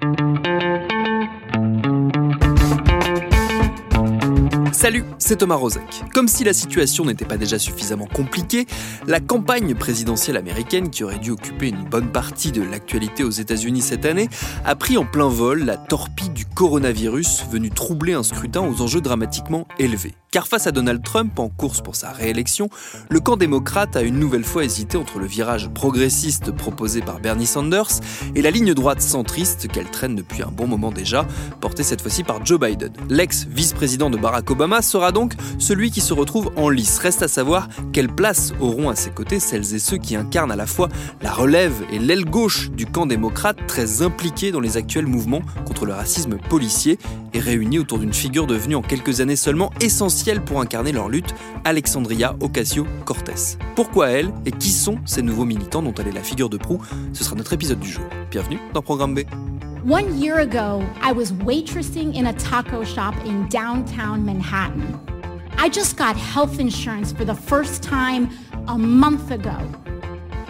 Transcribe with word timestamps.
Música 0.00 0.97
Salut, 4.78 5.02
c'est 5.18 5.38
Thomas 5.38 5.56
Rozek. 5.56 6.04
Comme 6.14 6.28
si 6.28 6.44
la 6.44 6.52
situation 6.52 7.04
n'était 7.04 7.24
pas 7.24 7.36
déjà 7.36 7.58
suffisamment 7.58 8.06
compliquée, 8.06 8.64
la 9.08 9.18
campagne 9.18 9.74
présidentielle 9.74 10.36
américaine, 10.36 10.90
qui 10.90 11.02
aurait 11.02 11.18
dû 11.18 11.32
occuper 11.32 11.70
une 11.70 11.82
bonne 11.82 12.12
partie 12.12 12.52
de 12.52 12.62
l'actualité 12.62 13.24
aux 13.24 13.30
États-Unis 13.30 13.80
cette 13.80 14.06
année, 14.06 14.28
a 14.64 14.76
pris 14.76 14.96
en 14.96 15.04
plein 15.04 15.26
vol 15.26 15.64
la 15.64 15.76
torpille 15.76 16.30
du 16.30 16.46
coronavirus 16.46 17.46
venu 17.50 17.70
troubler 17.70 18.12
un 18.12 18.22
scrutin 18.22 18.60
aux 18.60 18.80
enjeux 18.80 19.00
dramatiquement 19.00 19.66
élevés. 19.80 20.14
Car 20.30 20.46
face 20.46 20.66
à 20.66 20.72
Donald 20.72 21.02
Trump 21.02 21.38
en 21.40 21.48
course 21.48 21.80
pour 21.80 21.96
sa 21.96 22.12
réélection, 22.12 22.68
le 23.08 23.18
camp 23.18 23.36
démocrate 23.36 23.96
a 23.96 24.02
une 24.02 24.18
nouvelle 24.20 24.44
fois 24.44 24.62
hésité 24.62 24.98
entre 24.98 25.18
le 25.18 25.26
virage 25.26 25.70
progressiste 25.70 26.52
proposé 26.52 27.00
par 27.00 27.18
Bernie 27.18 27.46
Sanders 27.46 28.00
et 28.34 28.42
la 28.42 28.50
ligne 28.50 28.74
droite 28.74 29.00
centriste 29.00 29.68
qu'elle 29.68 29.90
traîne 29.90 30.14
depuis 30.14 30.42
un 30.42 30.52
bon 30.52 30.66
moment 30.66 30.92
déjà, 30.92 31.26
portée 31.62 31.82
cette 31.82 32.02
fois-ci 32.02 32.24
par 32.24 32.44
Joe 32.44 32.60
Biden. 32.60 32.92
L'ex-vice-président 33.08 34.10
de 34.10 34.18
Barack 34.18 34.50
Obama 34.50 34.67
sera 34.82 35.12
donc 35.12 35.34
celui 35.58 35.90
qui 35.90 36.00
se 36.00 36.12
retrouve 36.12 36.50
en 36.56 36.68
lice. 36.68 36.98
Reste 36.98 37.22
à 37.22 37.28
savoir 37.28 37.68
quelle 37.92 38.08
place 38.08 38.52
auront 38.60 38.88
à 38.88 38.96
ses 38.96 39.10
côtés 39.10 39.40
celles 39.40 39.74
et 39.74 39.78
ceux 39.78 39.96
qui 39.96 40.16
incarnent 40.16 40.52
à 40.52 40.56
la 40.56 40.66
fois 40.66 40.88
la 41.22 41.32
relève 41.32 41.74
et 41.92 41.98
l'aile 41.98 42.24
gauche 42.24 42.70
du 42.70 42.86
camp 42.86 43.06
démocrate 43.06 43.58
très 43.66 44.02
impliqué 44.02 44.52
dans 44.52 44.60
les 44.60 44.76
actuels 44.76 45.06
mouvements 45.06 45.42
contre 45.66 45.86
le 45.86 45.92
racisme 45.92 46.36
policier 46.36 46.98
et 47.34 47.40
réunis 47.40 47.78
autour 47.78 47.98
d'une 47.98 48.12
figure 48.12 48.46
devenue 48.46 48.74
en 48.74 48.82
quelques 48.82 49.20
années 49.20 49.36
seulement 49.36 49.72
essentielle 49.80 50.42
pour 50.42 50.60
incarner 50.60 50.92
leur 50.92 51.08
lutte, 51.08 51.34
Alexandria 51.64 52.36
Ocasio-Cortez. 52.40 53.58
Pourquoi 53.74 54.08
elle 54.08 54.32
et 54.46 54.52
qui 54.52 54.70
sont 54.70 54.98
ces 55.04 55.22
nouveaux 55.22 55.44
militants 55.44 55.82
dont 55.82 55.94
elle 55.98 56.08
est 56.08 56.12
la 56.12 56.22
figure 56.22 56.48
de 56.48 56.56
proue? 56.56 56.80
Ce 57.12 57.24
sera 57.24 57.36
notre 57.36 57.52
épisode 57.52 57.80
du 57.80 57.90
jour. 57.90 58.04
Bienvenue 58.30 58.58
dans 58.74 58.82
Programme 58.82 59.14
B. 59.14 59.20
One 59.84 60.20
year 60.20 60.40
ago, 60.40 60.84
I 61.00 61.12
was 61.12 61.30
waitressing 61.30 62.16
in 62.16 62.26
a 62.26 62.32
taco 62.32 62.82
shop 62.82 63.14
in 63.24 63.48
downtown 63.48 64.24
Manhattan. 64.26 64.98
I 65.56 65.68
just 65.68 65.96
got 65.96 66.16
health 66.16 66.58
insurance 66.58 67.12
for 67.12 67.24
the 67.24 67.34
first 67.34 67.80
time 67.80 68.28
a 68.66 68.76
month 68.76 69.30
ago. 69.30 69.56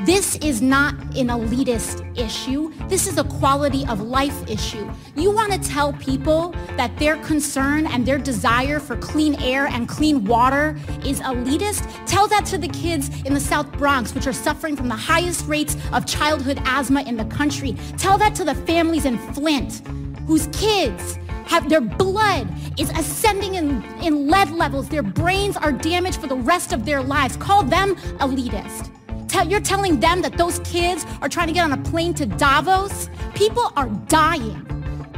This 0.08 0.36
is 0.36 0.62
not 0.62 0.94
an 1.18 1.28
elitist 1.28 2.16
issue. 2.16 2.72
This 2.88 3.06
is 3.06 3.18
a 3.18 3.24
quality 3.24 3.84
of 3.88 4.00
life 4.00 4.48
issue. 4.48 4.90
You 5.14 5.30
want 5.30 5.52
to 5.52 5.58
tell 5.58 5.92
people 5.92 6.54
that 6.78 6.96
their 6.98 7.18
concern 7.18 7.86
and 7.86 8.06
their 8.06 8.16
desire 8.16 8.80
for 8.80 8.96
clean 8.96 9.34
air 9.42 9.66
and 9.66 9.86
clean 9.86 10.24
water 10.24 10.78
is 11.04 11.20
elitist? 11.20 11.86
Tell 12.06 12.26
that 12.28 12.46
to 12.46 12.56
the 12.56 12.68
kids 12.68 13.10
in 13.24 13.34
the 13.34 13.40
South 13.40 13.70
Bronx, 13.72 14.14
which 14.14 14.26
are 14.26 14.32
suffering 14.32 14.76
from 14.76 14.88
the 14.88 14.96
highest 14.96 15.46
rates 15.46 15.76
of 15.92 16.06
childhood 16.06 16.58
asthma 16.64 17.02
in 17.02 17.18
the 17.18 17.26
country. 17.26 17.76
Tell 17.98 18.16
that 18.16 18.34
to 18.36 18.44
the 18.44 18.54
families 18.54 19.04
in 19.04 19.18
Flint, 19.34 19.86
whose 20.26 20.46
kids 20.54 21.18
have 21.44 21.68
their 21.68 21.82
blood 21.82 22.48
is 22.78 22.88
ascending 22.92 23.56
in, 23.56 23.84
in 24.02 24.26
lead 24.26 24.52
levels. 24.52 24.88
Their 24.88 25.02
brains 25.02 25.58
are 25.58 25.70
damaged 25.70 26.18
for 26.18 26.28
the 26.28 26.36
rest 26.36 26.72
of 26.72 26.86
their 26.86 27.02
lives. 27.02 27.36
Call 27.36 27.62
them 27.62 27.94
elitist. 28.20 28.90
Tell, 29.28 29.46
you're 29.46 29.60
telling 29.60 30.00
them 30.00 30.22
that 30.22 30.38
those 30.38 30.58
kids 30.60 31.04
are 31.20 31.28
trying 31.28 31.48
to 31.48 31.52
get 31.52 31.64
on 31.64 31.72
a 31.72 31.82
plane 31.90 32.14
to 32.14 32.26
Davos? 32.26 33.10
People 33.34 33.70
are 33.76 33.88
dying. 34.08 34.64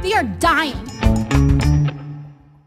They 0.01 0.13
are 0.13 0.23
dying. 0.23 1.60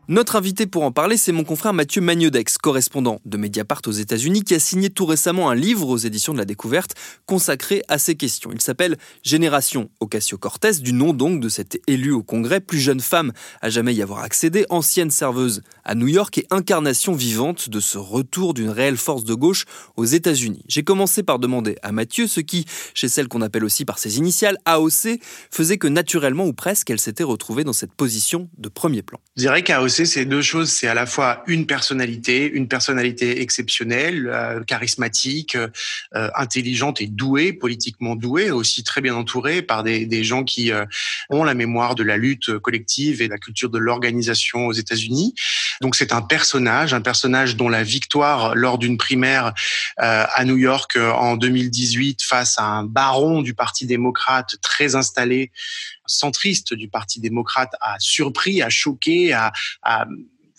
Notre 0.07 0.37
invité 0.37 0.67
pour 0.67 0.83
en 0.83 0.93
parler, 0.93 1.17
c'est 1.17 1.33
mon 1.33 1.45
confrère 1.45 1.73
Mathieu 1.73 2.03
Magnodex, 2.03 2.59
correspondant 2.59 3.23
de 3.25 3.39
Mediapart 3.39 3.81
aux 3.87 3.93
États-Unis, 3.93 4.43
qui 4.43 4.55
a 4.55 4.59
signé 4.59 4.91
tout 4.91 5.07
récemment 5.07 5.49
un 5.49 5.55
livre 5.55 5.89
aux 5.89 5.97
éditions 5.97 6.35
de 6.35 6.39
la 6.39 6.45
Découverte 6.45 6.95
consacré 7.25 7.83
à 7.89 7.97
ces 7.97 8.15
questions. 8.15 8.51
Il 8.53 8.61
s'appelle 8.61 8.99
Génération 9.23 9.89
Ocasio-Cortez, 10.01 10.73
du 10.83 10.93
nom 10.93 11.15
donc 11.15 11.41
de 11.41 11.49
cette 11.49 11.81
élue 11.87 12.13
au 12.13 12.23
Congrès, 12.23 12.61
plus 12.61 12.81
jeune 12.81 13.01
femme 13.01 13.33
à 13.63 13.71
jamais 13.71 13.95
y 13.95 14.03
avoir 14.03 14.19
accédé, 14.19 14.67
ancienne 14.69 15.11
serveuse 15.11 15.63
à 15.85 15.95
New 15.95 16.09
York 16.09 16.37
et 16.37 16.47
incarnation 16.51 17.15
vivante 17.15 17.71
de 17.71 17.81
ce 17.81 17.97
retour 17.97 18.53
d'une 18.53 18.69
réelle 18.69 18.99
force 18.99 19.25
de 19.25 19.33
gauche 19.33 19.65
aux 19.97 20.05
États-Unis. 20.05 20.65
J'ai 20.69 20.85
commencé 20.85 21.23
par 21.23 21.39
demander 21.39 21.77
à 21.83 21.93
Mathieu 21.93 22.27
ce 22.27 22.41
qui, 22.41 22.67
chez 22.93 23.09
celle 23.09 23.29
qu'on 23.29 23.41
appelle 23.41 23.65
aussi 23.65 23.87
par 23.87 23.99
ses 23.99 24.19
initiales, 24.19 24.59
AOC, 24.67 25.19
faisait 25.51 25.79
que 25.79 25.89
naturellement 25.89 26.45
ou 26.45 26.53
presque 26.53 26.91
elle 26.91 27.01
s'était 27.01 27.25
retrouvée 27.25 27.65
dans 27.65 27.73
cette 27.73 27.95
position 27.95 28.51
de 28.59 28.69
premier 28.69 29.01
plan. 29.01 29.19
C'est 29.95 30.25
deux 30.25 30.43
choses. 30.43 30.71
C'est 30.71 30.89
à 30.89 30.95
la 30.95 31.07
fois 31.07 31.45
une 31.47 31.67
personnalité, 31.67 32.51
une 32.51 32.67
personnalité 32.67 33.41
exceptionnelle, 33.41 34.29
euh, 34.29 34.65
charismatique, 34.65 35.57
euh, 35.57 36.31
intelligente 36.35 37.01
et 37.01 37.07
douée, 37.07 37.53
politiquement 37.53 38.17
douée, 38.17 38.51
aussi 38.51 38.83
très 38.83 39.01
bien 39.01 39.15
entourée 39.15 39.63
par 39.63 39.85
des, 39.85 40.07
des 40.07 40.25
gens 40.25 40.43
qui 40.43 40.73
euh, 40.73 40.85
ont 41.31 41.45
la 41.45 41.55
mémoire 41.55 41.95
de 41.95 42.03
la 42.03 42.17
lutte 42.17 42.59
collective 42.59 43.23
et 43.23 43.29
la 43.29 43.39
culture 43.39 43.71
de 43.71 43.79
l'organisation 43.79 44.67
aux 44.67 44.73
États-Unis. 44.73 45.35
Donc 45.81 45.95
c'est 45.95 46.13
un 46.13 46.23
personnage, 46.23 46.93
un 46.93 47.01
personnage 47.01 47.55
dont 47.55 47.69
la 47.69 47.85
victoire 47.85 48.57
lors 48.57 48.79
d'une 48.79 48.97
primaire 48.97 49.53
à 49.97 50.45
New 50.45 50.57
York 50.57 50.97
en 50.97 51.37
2018 51.37 52.23
face 52.23 52.59
à 52.59 52.65
un 52.65 52.85
baron 52.85 53.43
du 53.43 53.55
Parti 53.55 53.87
démocrate 53.87 54.57
très 54.63 54.95
installé, 54.95 55.51
centriste 56.07 56.75
du 56.75 56.89
Parti 56.89 57.21
démocrate, 57.21 57.73
a 57.81 57.97
surpris, 57.99 58.63
a 58.63 58.71
choqué, 58.71 59.33
a, 59.33 59.53
a 59.83 60.07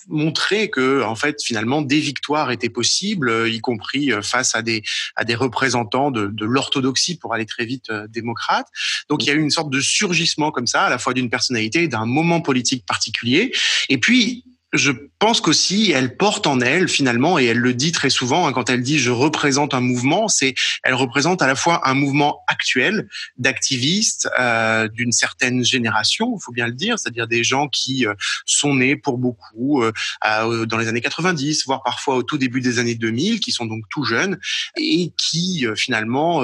montré 0.07 0.69
que 0.69 1.01
en 1.01 1.15
fait 1.15 1.41
finalement 1.41 1.81
des 1.81 1.99
victoires 1.99 2.51
étaient 2.51 2.69
possibles, 2.69 3.47
y 3.47 3.59
compris 3.59 4.11
face 4.21 4.55
à 4.55 4.61
des 4.61 4.83
à 5.15 5.23
des 5.23 5.35
représentants 5.35 6.11
de, 6.11 6.27
de 6.27 6.45
l'orthodoxie 6.45 7.17
pour 7.17 7.33
aller 7.33 7.45
très 7.45 7.65
vite 7.65 7.89
euh, 7.89 8.07
démocrate. 8.07 8.67
Donc 9.09 9.23
il 9.23 9.27
y 9.27 9.31
a 9.31 9.33
eu 9.33 9.41
une 9.41 9.49
sorte 9.49 9.71
de 9.71 9.79
surgissement 9.79 10.51
comme 10.51 10.67
ça, 10.67 10.83
à 10.83 10.89
la 10.89 10.97
fois 10.97 11.13
d'une 11.13 11.29
personnalité, 11.29 11.87
d'un 11.87 12.05
moment 12.05 12.41
politique 12.41 12.85
particulier, 12.85 13.51
et 13.89 13.97
puis 13.97 14.43
je 14.77 14.91
pense 15.19 15.41
qu'aussi 15.41 15.91
elle 15.91 16.17
porte 16.17 16.47
en 16.47 16.59
elle 16.59 16.87
finalement 16.87 17.39
et 17.39 17.45
elle 17.45 17.59
le 17.59 17.73
dit 17.73 17.91
très 17.91 18.09
souvent 18.09 18.47
hein, 18.47 18.53
quand 18.53 18.69
elle 18.69 18.81
dit 18.81 18.99
je 18.99 19.11
représente 19.11 19.73
un 19.73 19.81
mouvement, 19.81 20.27
c'est 20.27 20.55
elle 20.83 20.93
représente 20.93 21.41
à 21.41 21.47
la 21.47 21.55
fois 21.55 21.87
un 21.87 21.93
mouvement 21.93 22.41
actuel 22.47 23.07
d'activistes 23.37 24.29
euh, 24.39 24.87
d'une 24.87 25.11
certaine 25.11 25.63
génération, 25.63 26.35
il 26.37 26.43
faut 26.43 26.51
bien 26.51 26.67
le 26.67 26.73
dire, 26.73 26.99
c'est-à-dire 26.99 27.27
des 27.27 27.43
gens 27.43 27.67
qui 27.67 28.05
euh, 28.05 28.13
sont 28.45 28.75
nés 28.75 28.95
pour 28.95 29.17
beaucoup 29.17 29.83
euh, 29.83 29.91
dans 30.65 30.77
les 30.77 30.87
années 30.87 31.01
90, 31.01 31.65
voire 31.65 31.83
parfois 31.83 32.15
au 32.15 32.23
tout 32.23 32.37
début 32.37 32.61
des 32.61 32.79
années 32.79 32.95
2000, 32.95 33.39
qui 33.39 33.51
sont 33.51 33.65
donc 33.65 33.83
tout 33.89 34.03
jeunes 34.03 34.37
et 34.77 35.11
qui 35.17 35.65
euh, 35.65 35.75
finalement 35.75 36.43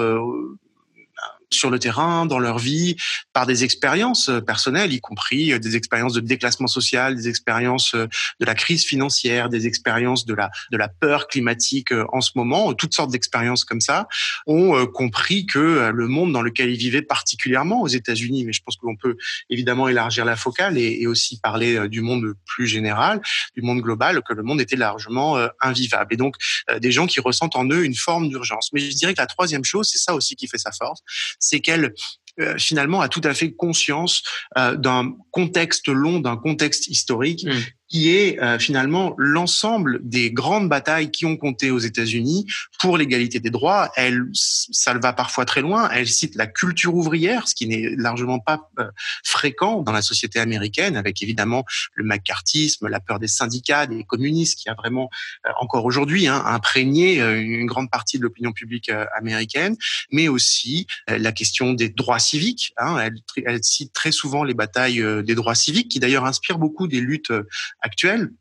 sur 1.53 1.69
le 1.69 1.79
terrain, 1.79 2.25
dans 2.25 2.39
leur 2.39 2.57
vie, 2.57 2.95
par 3.33 3.45
des 3.45 3.63
expériences 3.63 4.29
euh, 4.29 4.41
personnelles, 4.41 4.93
y 4.93 5.01
compris 5.01 5.51
euh, 5.51 5.59
des 5.59 5.75
expériences 5.75 6.13
de 6.13 6.21
déclassement 6.21 6.67
social, 6.67 7.15
des 7.15 7.27
expériences 7.27 7.93
euh, 7.93 8.07
de 8.39 8.45
la 8.45 8.55
crise 8.55 8.85
financière, 8.85 9.49
des 9.49 9.67
expériences 9.67 10.25
de 10.25 10.33
la 10.33 10.49
de 10.71 10.77
la 10.77 10.87
peur 10.87 11.27
climatique 11.27 11.91
en 12.13 12.21
ce 12.21 12.31
moment, 12.35 12.73
toutes 12.73 12.93
sortes 12.93 13.11
d'expériences 13.11 13.65
comme 13.65 13.81
ça, 13.81 14.07
ont 14.47 14.85
compris 14.87 15.45
que 15.45 15.91
le 15.93 16.07
monde 16.07 16.31
dans 16.31 16.41
lequel 16.41 16.69
ils 16.69 16.77
vivaient, 16.77 17.01
particulièrement 17.01 17.81
aux 17.81 17.87
États-Unis, 17.87 18.45
mais 18.45 18.53
je 18.53 18.61
pense 18.63 18.77
qu'on 18.77 18.95
peut 18.95 19.17
évidemment 19.49 19.87
élargir 19.87 20.25
la 20.25 20.35
focale 20.35 20.77
et, 20.77 21.01
et, 21.01 21.07
aussi 21.07 21.39
parler 21.39 21.89
du 21.89 22.01
monde 22.01 22.33
plus 22.45 22.67
général, 22.67 23.21
du 23.55 23.61
monde 23.61 23.81
global, 23.81 24.21
que 24.21 24.33
le 24.33 24.43
monde 24.43 24.61
était 24.61 24.75
largement 24.75 25.37
invivable. 25.59 26.13
Et 26.13 26.17
donc 26.17 26.35
des 26.79 26.91
gens 26.91 27.07
qui 27.07 27.19
ressentent 27.19 27.55
en 27.55 27.65
eux 27.69 27.83
une 27.83 27.95
forme 27.95 28.29
d'urgence. 28.29 28.69
Mais 28.73 28.79
je 28.79 28.95
dirais 28.95 29.13
que 29.13 29.21
la 29.21 29.27
troisième 29.27 29.65
chose, 29.65 29.89
c'est 29.91 29.99
ça 29.99 30.13
aussi 30.13 30.35
qui 30.35 30.47
fait 30.47 30.57
sa 30.57 30.71
force, 30.71 31.01
c'est 31.41 31.59
qu'elle 31.59 31.93
euh, 32.39 32.57
finalement 32.57 33.01
a 33.01 33.09
tout 33.09 33.21
à 33.25 33.33
fait 33.33 33.51
conscience 33.51 34.23
euh, 34.57 34.75
d'un 34.77 35.13
contexte 35.31 35.89
long, 35.89 36.19
d'un 36.19 36.37
contexte 36.37 36.87
historique 36.87 37.45
Mmh. 37.45 37.51
Qui 37.91 38.09
est 38.09 38.41
euh, 38.41 38.57
finalement 38.57 39.13
l'ensemble 39.17 39.99
des 40.01 40.31
grandes 40.31 40.69
batailles 40.69 41.11
qui 41.11 41.25
ont 41.25 41.35
compté 41.35 41.71
aux 41.71 41.79
États-Unis 41.79 42.47
pour 42.79 42.97
l'égalité 42.97 43.41
des 43.41 43.49
droits. 43.49 43.91
Elle, 43.97 44.23
ça 44.33 44.93
va 44.93 45.11
parfois 45.11 45.43
très 45.43 45.61
loin. 45.61 45.89
Elle 45.91 46.07
cite 46.07 46.35
la 46.35 46.47
culture 46.47 46.95
ouvrière, 46.95 47.49
ce 47.49 47.55
qui 47.55 47.67
n'est 47.67 47.93
largement 47.97 48.39
pas 48.39 48.69
euh, 48.79 48.87
fréquent 49.25 49.81
dans 49.81 49.91
la 49.91 50.01
société 50.01 50.39
américaine, 50.39 50.95
avec 50.95 51.21
évidemment 51.21 51.65
le 51.93 52.05
macartisme, 52.05 52.87
la 52.87 53.01
peur 53.01 53.19
des 53.19 53.27
syndicats, 53.27 53.87
des 53.87 54.05
communistes, 54.05 54.57
qui 54.57 54.69
a 54.69 54.73
vraiment 54.73 55.09
euh, 55.45 55.51
encore 55.59 55.83
aujourd'hui 55.83 56.27
hein, 56.27 56.41
imprégné 56.45 57.19
une 57.19 57.65
grande 57.65 57.91
partie 57.91 58.17
de 58.17 58.23
l'opinion 58.23 58.53
publique 58.53 58.89
américaine, 59.17 59.75
mais 60.11 60.27
aussi 60.29 60.87
la 61.07 61.31
question 61.31 61.73
des 61.73 61.89
droits 61.89 62.19
civiques. 62.19 62.73
Hein. 62.77 62.97
Elle, 62.99 63.15
elle 63.45 63.63
cite 63.63 63.91
très 63.91 64.11
souvent 64.11 64.43
les 64.43 64.53
batailles 64.53 65.03
des 65.23 65.35
droits 65.35 65.55
civiques, 65.55 65.89
qui 65.89 65.99
d'ailleurs 65.99 66.25
inspirent 66.25 66.57
beaucoup 66.57 66.87
des 66.87 67.01
luttes 67.01 67.31
actuelle. 67.81 68.33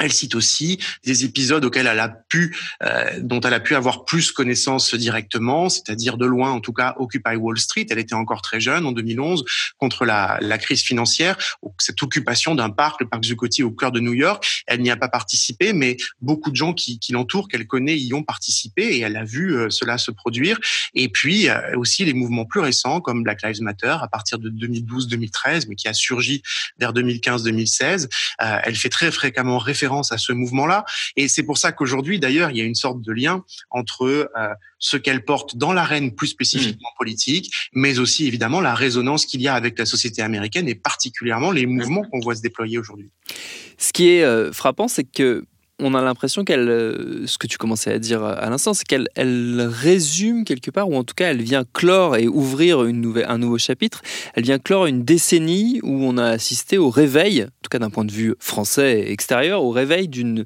Elle 0.00 0.12
cite 0.12 0.34
aussi 0.34 0.80
des 1.04 1.24
épisodes 1.24 1.64
auxquels 1.64 1.86
elle 1.86 2.00
a 2.00 2.08
pu, 2.08 2.56
euh, 2.82 3.20
dont 3.20 3.40
elle 3.40 3.54
a 3.54 3.60
pu 3.60 3.76
avoir 3.76 4.04
plus 4.04 4.32
connaissance 4.32 4.92
directement, 4.92 5.68
c'est-à-dire 5.68 6.16
de 6.16 6.26
loin, 6.26 6.50
en 6.50 6.58
tout 6.58 6.72
cas, 6.72 6.96
Occupy 6.98 7.36
Wall 7.36 7.58
Street. 7.58 7.86
Elle 7.88 8.00
était 8.00 8.14
encore 8.14 8.42
très 8.42 8.58
jeune 8.58 8.86
en 8.86 8.92
2011 8.92 9.44
contre 9.78 10.04
la, 10.04 10.38
la 10.40 10.58
crise 10.58 10.82
financière, 10.82 11.36
cette 11.78 12.02
occupation 12.02 12.56
d'un 12.56 12.70
parc, 12.70 13.02
le 13.02 13.08
parc 13.08 13.22
Zuccotti 13.22 13.62
au 13.62 13.70
cœur 13.70 13.92
de 13.92 14.00
New 14.00 14.14
York. 14.14 14.64
Elle 14.66 14.80
n'y 14.80 14.90
a 14.90 14.96
pas 14.96 15.08
participé, 15.08 15.72
mais 15.72 15.96
beaucoup 16.20 16.50
de 16.50 16.56
gens 16.56 16.72
qui, 16.72 16.98
qui 16.98 17.12
l'entourent, 17.12 17.46
qu'elle 17.46 17.68
connaît, 17.68 17.96
y 17.96 18.14
ont 18.14 18.24
participé 18.24 18.96
et 18.96 19.00
elle 19.00 19.16
a 19.16 19.24
vu 19.24 19.54
euh, 19.54 19.70
cela 19.70 19.96
se 19.96 20.10
produire. 20.10 20.58
Et 20.94 21.08
puis 21.08 21.48
euh, 21.48 21.76
aussi 21.76 22.04
les 22.04 22.14
mouvements 22.14 22.46
plus 22.46 22.60
récents 22.60 23.00
comme 23.00 23.22
Black 23.22 23.42
Lives 23.44 23.62
Matter 23.62 23.96
à 24.00 24.08
partir 24.08 24.40
de 24.40 24.50
2012-2013, 24.50 25.66
mais 25.68 25.76
qui 25.76 25.86
a 25.86 25.94
surgi 25.94 26.42
vers 26.80 26.92
2015-2016. 26.92 28.08
elle 28.38 28.74
fait 28.74 28.88
très 28.88 29.12
fréquemment 29.12 29.58
référence 29.58 29.83
à 29.92 30.18
ce 30.18 30.32
mouvement-là. 30.32 30.84
Et 31.16 31.28
c'est 31.28 31.42
pour 31.42 31.58
ça 31.58 31.72
qu'aujourd'hui, 31.72 32.18
d'ailleurs, 32.18 32.50
il 32.50 32.56
y 32.56 32.60
a 32.60 32.64
une 32.64 32.74
sorte 32.74 33.00
de 33.00 33.12
lien 33.12 33.44
entre 33.70 34.04
euh, 34.04 34.54
ce 34.78 34.96
qu'elle 34.96 35.24
porte 35.24 35.56
dans 35.56 35.72
l'arène 35.72 36.14
plus 36.14 36.28
spécifiquement 36.28 36.90
mmh. 36.94 36.98
politique, 36.98 37.54
mais 37.72 37.98
aussi 37.98 38.26
évidemment 38.26 38.60
la 38.60 38.74
résonance 38.74 39.26
qu'il 39.26 39.40
y 39.42 39.48
a 39.48 39.54
avec 39.54 39.78
la 39.78 39.86
société 39.86 40.22
américaine 40.22 40.68
et 40.68 40.74
particulièrement 40.74 41.50
les 41.50 41.66
mouvements 41.66 42.02
qu'on 42.04 42.20
voit 42.20 42.34
se 42.34 42.42
déployer 42.42 42.78
aujourd'hui. 42.78 43.10
Ce 43.78 43.92
qui 43.92 44.08
est 44.08 44.24
euh, 44.24 44.52
frappant, 44.52 44.88
c'est 44.88 45.04
que 45.04 45.44
on 45.80 45.94
a 45.94 46.02
l'impression 46.02 46.44
qu'elle, 46.44 46.68
euh, 46.68 47.26
ce 47.26 47.36
que 47.36 47.46
tu 47.46 47.58
commençais 47.58 47.92
à 47.92 47.98
dire 47.98 48.22
à 48.22 48.48
l'instant, 48.48 48.74
c'est 48.74 48.86
qu'elle 48.86 49.08
elle 49.16 49.60
résume 49.60 50.44
quelque 50.44 50.70
part, 50.70 50.88
ou 50.88 50.96
en 50.96 51.04
tout 51.04 51.14
cas 51.14 51.30
elle 51.30 51.42
vient 51.42 51.64
clore 51.72 52.16
et 52.16 52.28
ouvrir 52.28 52.84
une 52.84 53.00
nouvelle, 53.00 53.26
un 53.28 53.38
nouveau 53.38 53.58
chapitre, 53.58 54.02
elle 54.34 54.44
vient 54.44 54.58
clore 54.58 54.86
une 54.86 55.04
décennie 55.04 55.80
où 55.82 56.04
on 56.04 56.16
a 56.16 56.26
assisté 56.26 56.78
au 56.78 56.90
réveil, 56.90 57.42
en 57.42 57.62
tout 57.62 57.70
cas 57.70 57.78
d'un 57.78 57.90
point 57.90 58.04
de 58.04 58.12
vue 58.12 58.34
français 58.38 59.00
et 59.00 59.12
extérieur, 59.12 59.64
au 59.64 59.70
réveil 59.70 60.08
d'une 60.08 60.44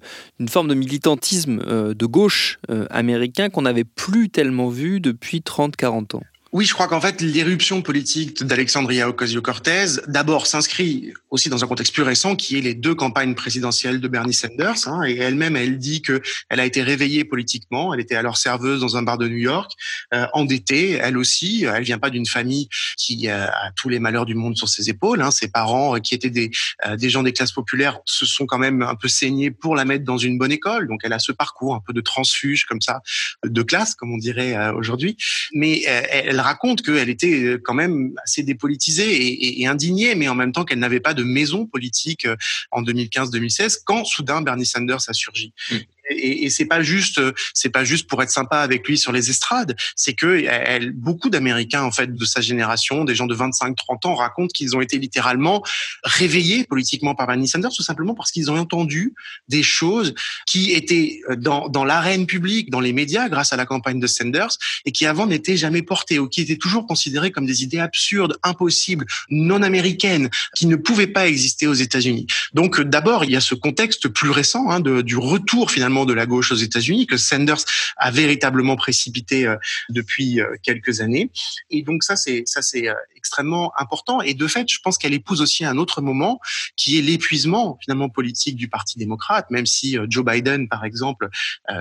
forme 0.49 0.69
de 0.69 0.75
militantisme 0.75 1.63
euh, 1.67 1.95
de 1.95 2.07
gauche 2.07 2.59
euh, 2.71 2.87
américain 2.91 3.51
qu'on 3.51 3.63
n'avait 3.63 3.85
plus 3.85 4.31
tellement 4.31 4.69
vu 4.69 5.01
depuis 5.01 5.41
30-40 5.41 6.17
ans. 6.17 6.23
Oui, 6.51 6.65
je 6.65 6.73
crois 6.73 6.89
qu'en 6.89 7.01
fait, 7.01 7.21
l'éruption 7.21 7.83
politique 7.83 8.43
d'Alexandria 8.43 9.07
Ocasio-Cortez, 9.11 10.01
d'abord, 10.07 10.47
s'inscrit 10.47 11.13
aussi 11.29 11.51
dans 11.51 11.63
un 11.63 11.67
contexte 11.67 11.93
plus 11.93 12.03
récent, 12.03 12.37
qui 12.37 12.57
est 12.57 12.63
les 12.63 12.73
deux 12.73 12.95
campagnes 12.95 13.35
présidentielles 13.35 14.01
de 14.01 14.09
Bernie 14.09 14.33
Sanders. 14.33 14.89
Hein, 14.89 15.05
et 15.05 15.19
elle-même, 15.19 15.57
elle 15.57 15.77
dit 15.77 16.01
que 16.01 16.23
elle 16.49 16.61
a 16.61 16.65
été 16.65 16.83
réveillée 16.83 17.27
politiquement. 17.27 17.93
Elle 17.93 18.01
était 18.01 18.15
alors 18.15 18.39
serveuse 18.39 18.81
dans 18.81 18.97
un 18.97 19.03
bar 19.03 19.19
de 19.19 19.29
New 19.29 19.37
York, 19.37 19.73
euh, 20.15 20.25
endettée, 20.33 20.93
elle 20.93 21.19
aussi. 21.19 21.65
Elle 21.65 21.83
vient 21.83 21.99
pas 21.99 22.09
d'une 22.09 22.25
famille 22.25 22.71
qui 22.97 23.29
a 23.29 23.53
tous 23.77 23.91
les 23.91 23.99
malheurs 23.99 24.25
du 24.25 24.35
monde 24.35 24.57
sur 24.57 24.71
ses 24.71 24.89
épaules. 24.89 25.21
Hein. 25.21 25.31
Ses 25.31 25.49
parents, 25.49 25.97
euh, 25.97 25.99
qui 25.99 26.15
étaient 26.15 26.31
des, 26.31 26.51
euh, 26.87 26.97
des 26.97 27.11
gens 27.11 27.23
des 27.23 27.35
classes 27.35 27.53
populaires, 27.53 27.99
se 28.07 28.25
sont 28.25 28.47
quand 28.47 28.59
même 28.59 28.81
un 28.81 28.95
peu 28.95 29.09
saignés 29.09 29.51
pour 29.51 29.77
la 29.77 29.85
mettre 29.85 30.07
dans 30.07 30.17
une 30.17 30.39
bonne 30.39 30.53
école. 30.53 30.89
Donc, 30.89 31.01
elle 31.05 31.13
a 31.13 31.19
ce 31.19 31.33
parcours 31.33 31.75
un 31.75 31.83
peu 31.87 31.93
de 31.93 32.01
transfuge 32.01 32.65
comme 32.65 32.81
ça, 32.81 33.03
de 33.45 33.63
classe, 33.63 33.95
comme 33.95 34.15
on 34.15 34.19
dirait 34.19 34.71
aujourd'hui. 34.71 35.19
Mais 35.53 35.83
elle 35.83 36.38
elle 36.39 36.45
raconte 36.45 36.83
qu'elle 36.83 37.09
était 37.09 37.43
euh, 37.43 37.61
quand 37.63 37.75
même 37.75 38.13
assez 38.23 38.43
dépolitisée 38.43 39.61
et, 39.61 39.67
indignée, 39.67 40.15
mais 40.15 40.29
en 40.29 40.37
même 40.37 40.53
temps 40.53 40.65
qu'elle 40.65 40.79
n'avait 40.79 41.01
pas 41.01 41.13
de 41.13 41.25
maison 41.25 41.67
politique 41.67 42.27
euh, 42.27 42.37
en 42.71 42.83
2015-2016 42.83 43.79
quand 43.85 44.05
soudain 44.05 44.41
Bernie 44.41 44.67
Sanders 44.67 45.09
a 45.09 45.13
surgi. 45.13 45.53
Mm 45.71 45.77
et, 46.11 46.45
et 46.45 46.51
c'est 46.51 46.67
pas 46.67 46.83
juste, 46.83 47.21
c'est 47.55 47.71
pas 47.71 47.85
juste 47.85 48.09
pour 48.09 48.23
être 48.23 48.31
sympa 48.31 48.59
avec 48.59 48.87
lui 48.87 48.99
sur 48.99 49.13
les 49.13 49.31
estrades. 49.31 49.77
C'est 49.97 50.15
que 50.15 50.45
elle, 50.47 50.93
beaucoup 50.93 51.31
d'Américains 51.31 51.83
en 51.83 51.91
fait 51.91 52.15
de 52.15 52.25
sa 52.25 52.41
génération, 52.41 53.05
des 53.05 53.15
gens 53.15 53.27
de 53.27 53.35
25-30 53.35 54.07
ans, 54.07 54.15
racontent 54.15 54.53
qu'ils 54.53 54.77
ont 54.77 54.81
été 54.81 54.99
littéralement 54.99 55.63
réveillés 56.05 56.65
politiquement 56.65 57.15
par 57.15 57.27
Bernie 57.27 57.49
Sanders, 57.49 57.73
tout 57.73 57.83
simplement 57.83 58.15
parce 58.15 58.31
qu'ils 58.31 58.51
ont 58.51 58.59
entendu 58.59 59.15
des 59.49 59.63
choses 59.63 60.15
qui 60.47 60.73
étaient 60.73 61.21
dans, 61.37 61.69
dans 61.69 61.85
l'arène 61.85 62.27
publique, 62.27 62.71
dans 62.71 62.81
les 62.81 62.93
médias, 62.93 63.29
grâce 63.29 63.53
à 63.53 63.57
la 63.57 63.67
campagne 63.67 64.01
de 64.01 64.07
Sanders, 64.07 64.57
et 64.85 64.93
qui 64.93 65.07
avant 65.07 65.27
n'étaient 65.27 65.57
jamais 65.57 65.83
portées 65.83 66.19
ou 66.19 66.29
qui 66.29 66.41
étaient 66.41 66.57
toujours 66.57 66.87
considérées 66.87 67.31
comme 67.31 67.47
des 67.47 67.63
idées 67.63 67.81
absurdes, 67.81 68.39
impossibles, 68.43 69.07
non 69.31 69.63
américaines, 69.63 70.31
qui 70.55 70.67
ne 70.67 70.77
pouvaient 70.77 71.07
pas 71.07 71.29
exister 71.29 71.67
aux 71.67 71.75
États-Unis. 71.75 72.27
Donc 72.55 72.81
d'abord, 72.81 73.25
il 73.25 73.31
y 73.31 73.37
a 73.37 73.41
ce 73.41 73.55
contexte 73.55 74.09
plus 74.09 74.31
récent 74.31 74.71
hein, 74.71 74.81
de, 74.81 75.03
du 75.03 75.17
retour 75.17 75.71
finalement 75.71 75.98
de 76.07 76.13
la 76.13 76.27
gauche 76.27 76.53
aux 76.53 76.57
États-Unis 76.57 77.07
que 77.07 77.17
Sanders 77.17 77.65
a 77.97 78.11
véritablement 78.11 78.77
précipité 78.77 79.47
euh, 79.47 79.57
depuis 79.89 80.41
euh, 80.41 80.57
quelques 80.63 81.01
années. 81.01 81.31
Et 81.71 81.83
donc 81.83 82.03
ça, 82.03 82.17
c'est 82.17 82.43
ça, 82.47 82.63
c'est 82.63 82.89
euh, 82.89 82.95
extrêmement 83.29 83.73
important. 83.79 84.23
Et 84.23 84.33
de 84.33 84.47
fait, 84.47 84.67
je 84.69 84.79
pense 84.83 84.97
qu'elle 84.97 85.13
épouse 85.13 85.43
aussi 85.43 85.65
un 85.65 85.77
autre 85.77 86.01
moment 86.01 86.41
qui 86.77 86.99
est 86.99 87.03
l'épuisement 87.03 87.79
finalement 87.83 88.09
politique 88.09 88.57
du 88.57 88.69
Parti 88.69 88.99
démocrate. 88.99 89.51
Même 89.51 89.67
si 89.67 89.99
Joe 90.09 90.25
Biden, 90.25 90.69
par 90.69 90.85
exemple, 90.85 91.29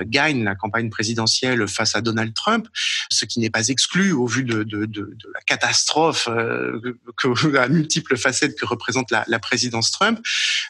gagne 0.06 0.44
la 0.44 0.56
campagne 0.56 0.90
présidentielle 0.90 1.68
face 1.68 1.96
à 1.96 2.02
Donald 2.02 2.34
Trump, 2.34 2.68
ce 3.10 3.26
qui 3.26 3.40
n'est 3.40 3.50
pas 3.50 3.70
exclu 3.70 4.12
au 4.12 4.28
vu 4.28 4.44
de, 4.44 4.66
la 5.34 5.42
catastrophe 5.46 6.28
que, 7.18 7.58
à 7.58 7.68
multiples 7.70 8.18
facettes 8.18 8.60
que 8.60 8.66
représente 8.66 9.10
la, 9.12 9.40
présidence 9.40 9.92
Trump, 9.92 10.20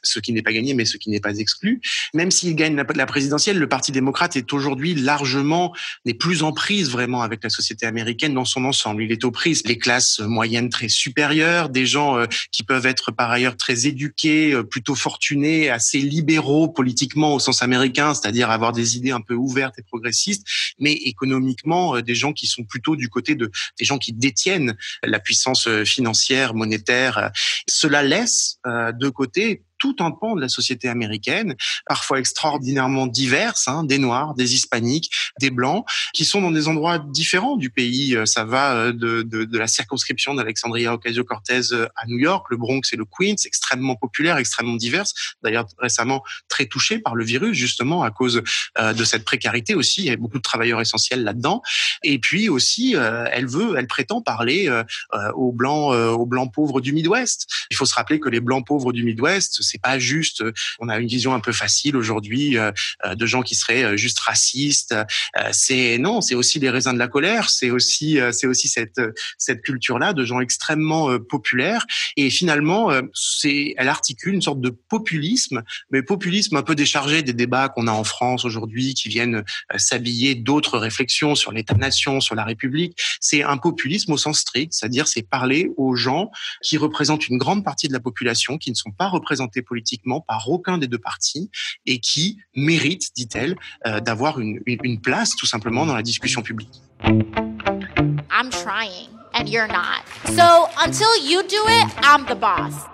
ce 0.03 0.19
qui 0.19 0.31
n'est 0.33 0.44
pas 0.44 0.53
gagné, 0.53 0.73
mais 0.73 0.85
ce 0.85 0.97
qui 0.97 1.09
n'est 1.09 1.19
pas 1.19 1.38
exclu. 1.38 1.81
Même 2.13 2.30
s'il 2.30 2.56
gagne 2.56 2.75
la, 2.75 2.85
la 2.94 3.06
présidence 3.06 3.47
le 3.56 3.69
Parti 3.69 3.91
démocrate 3.91 4.35
est 4.35 4.51
aujourd'hui 4.53 4.95
largement, 4.95 5.73
n'est 6.06 6.13
plus 6.13 6.44
en 6.44 6.51
prise 6.51 6.89
vraiment 6.89 7.21
avec 7.21 7.44
la 7.44 7.50
société 7.50 7.85
américaine 7.85 8.33
dans 8.33 8.45
son 8.45 8.65
ensemble. 8.65 9.03
Il 9.03 9.12
est 9.12 9.23
aux 9.23 9.31
prises 9.31 9.63
les 9.65 9.77
classes 9.77 10.19
moyennes 10.19 10.66
très 10.69 10.89
supérieures, 10.89 11.69
des 11.69 11.85
gens 11.85 12.17
euh, 12.17 12.25
qui 12.51 12.63
peuvent 12.63 12.85
être 12.85 13.11
par 13.11 13.31
ailleurs 13.31 13.57
très 13.57 13.87
éduqués, 13.87 14.53
euh, 14.53 14.63
plutôt 14.63 14.95
fortunés, 14.95 15.69
assez 15.69 15.99
libéraux 15.99 16.67
politiquement 16.67 17.33
au 17.33 17.39
sens 17.39 17.61
américain, 17.61 18.13
c'est-à-dire 18.13 18.49
avoir 18.51 18.71
des 18.71 18.97
idées 18.97 19.11
un 19.11 19.21
peu 19.21 19.33
ouvertes 19.33 19.77
et 19.79 19.83
progressistes, 19.83 20.45
mais 20.79 20.93
économiquement 20.93 21.95
euh, 21.95 22.01
des 22.01 22.15
gens 22.15 22.33
qui 22.33 22.47
sont 22.47 22.63
plutôt 22.63 22.95
du 22.95 23.09
côté 23.09 23.35
de 23.35 23.51
des 23.79 23.85
gens 23.85 23.97
qui 23.97 24.13
détiennent 24.13 24.75
la 25.03 25.19
puissance 25.19 25.67
financière, 25.83 26.53
monétaire. 26.53 27.31
Cela 27.67 28.03
laisse 28.03 28.59
de 28.65 29.09
côté 29.09 29.63
tout 29.77 29.95
un 30.00 30.12
pan 30.12 30.35
de 30.35 30.41
la 30.41 30.50
société 30.50 30.88
américaine, 30.89 31.56
parfois 31.85 32.19
extraordinairement 32.19 33.07
diverses, 33.07 33.68
hein, 33.68 33.83
des 33.83 33.97
Noirs, 33.97 34.33
des 34.35 34.56
Hispaniques, 34.56 35.12
des 35.39 35.50
Blancs, 35.50 35.85
qui 36.13 36.25
sont 36.25 36.41
dans 36.41 36.51
des 36.51 36.68
endroits 36.68 37.00
différents 37.00 37.57
du 37.57 37.69
pays. 37.69 38.15
Euh, 38.15 38.25
ça 38.25 38.44
va 38.45 38.75
euh, 38.75 38.91
de, 38.91 39.21
de, 39.21 39.45
de 39.45 39.57
la 39.57 39.68
circonscription 39.68 40.33
d'Alexandria 40.33 40.94
Ocasio-Cortez 40.94 41.74
euh, 41.74 41.88
à 41.95 42.07
New 42.07 42.18
York, 42.18 42.47
le 42.49 42.57
Bronx 42.57 42.81
et 42.92 42.95
le 42.95 43.06
Queens, 43.06 43.35
extrêmement 43.45 43.95
populaire, 43.95 44.37
extrêmement 44.37 44.75
diverses. 44.75 45.13
D'ailleurs, 45.44 45.68
récemment 45.78 46.23
très 46.47 46.66
touché 46.66 46.99
par 46.99 47.16
le 47.16 47.23
virus, 47.23 47.56
justement, 47.56 48.04
à 48.04 48.11
cause 48.11 48.42
de 48.78 49.04
cette 49.04 49.23
précarité 49.23 49.75
aussi. 49.75 50.01
Il 50.01 50.07
y 50.07 50.11
a 50.11 50.18
beaucoup 50.18 50.37
de 50.37 50.44
travailleurs 50.44 50.81
essentiels 50.81 51.23
là-dedans. 51.23 51.61
Et 52.04 52.19
puis 52.19 52.49
aussi, 52.49 52.95
elle 52.95 53.47
veut, 53.47 53.75
elle 53.78 53.87
prétend 53.87 54.21
parler 54.21 54.69
aux 55.35 55.51
Blancs, 55.51 55.94
aux 55.94 56.25
Blancs 56.25 56.51
pauvres 56.54 56.81
du 56.81 56.94
Midwest. 56.94 57.47
Il 57.71 57.78
faut 57.78 57.85
se 57.85 57.94
rappeler 57.95 58.19
que 58.19 58.30
les 58.30 58.40
Blancs 58.40 58.66
pauvres 58.66 58.94
du 58.94 59.04
Midwest, 59.04 59.61
c'est 59.68 59.81
pas 59.81 60.00
juste. 60.00 60.42
Euh, 60.42 60.54
on 60.80 60.90
a 60.90 60.97
une 60.97 61.07
vision 61.07 61.33
un 61.33 61.40
peu 61.40 61.52
facile 61.52 61.95
aujourd'hui 61.95 62.57
euh, 62.57 62.71
euh, 63.06 63.16
de 63.16 63.26
gens 63.26 63.42
qui 63.42 63.56
seraient 63.56 63.97
juste 63.97 64.19
racistes. 64.19 64.95
c'est 65.52 65.97
non, 65.97 66.21
c'est 66.21 66.36
aussi 66.36 66.59
les 66.59 66.69
raisins 66.69 66.94
de 66.94 67.00
la 67.00 67.07
colère. 67.07 67.50
C'est 67.50 67.69
aussi 67.69 68.19
c'est 68.31 68.47
aussi 68.47 68.68
cette 68.68 69.02
cette 69.38 69.62
culture 69.62 70.00
là 70.00 70.14
de 70.14 70.26
gens 70.26 70.40
extrêmement 70.40 71.18
populaires. 71.19 71.86
Et 72.16 72.30
finalement, 72.30 72.92
c'est 73.14 73.74
elle 73.78 73.90
articule 73.90 74.33
une 74.33 74.42
sorte 74.42 74.62
de 74.62 74.69
populisme, 74.69 75.64
mais 75.92 76.02
populisme 76.02 76.56
un 76.56 76.64
peu 76.64 76.76
déchargé 76.76 77.24
des 77.24 77.33
débats 77.33 77.69
qu'on 77.69 77.88
a 77.88 77.92
en 77.92 78.04
France 78.04 78.45
aujourd'hui, 78.45 78.94
qui 78.94 79.09
viennent 79.09 79.44
s'habiller 79.78 80.36
d'autres 80.36 80.78
réflexions 80.78 81.36
sur 81.36 81.52
l'État-nation, 81.52 82.19
sur 82.19 82.36
la 82.36 82.44
République. 82.44 82.97
C'est 83.19 83.44
un 83.44 83.57
populisme 83.57 84.12
au 84.14 84.18
sens 84.18 84.40
strict, 84.40 84.74
c'est-à-dire 84.74 85.07
c'est 85.07 85.24
parler 85.24 85.71
aux 85.78 85.95
gens 85.95 86.31
qui 86.62 86.78
représentent 86.78 87.28
une 87.28 87.38
grande 87.38 87.64
partie 87.64 87.88
de 87.88 87.94
la 87.94 88.00
population, 88.00 88.57
qui 88.57 88.69
ne 88.71 88.76
sont 88.76 88.92
pas 88.92 89.07
représentés 89.07 89.56
politiquement 89.61 90.21
par 90.21 90.49
aucun 90.49 90.78
des 90.78 90.87
deux 90.87 90.97
partis 90.97 91.49
et 91.85 91.99
qui 91.99 92.37
mérite, 92.56 93.16
dit-elle, 93.16 93.56
euh, 93.85 93.99
d'avoir 93.99 94.40
une, 94.40 94.61
une, 94.66 95.02
place 95.02 95.35
tout 95.35 95.45
simplement 95.45 95.85
dans 95.85 95.95
la 95.95 96.02
discussion 96.02 96.42
publique. 96.42 96.81
I'm 97.04 98.49
trying 98.49 99.09
and 99.33 99.47
you're 99.47 99.68
not. 99.68 100.04
So 100.35 100.68
until 100.83 101.16
you 101.23 101.44
do 101.44 101.64
it, 101.68 101.87
I'm 102.04 102.26
the 102.26 102.40
boss. 102.40 102.87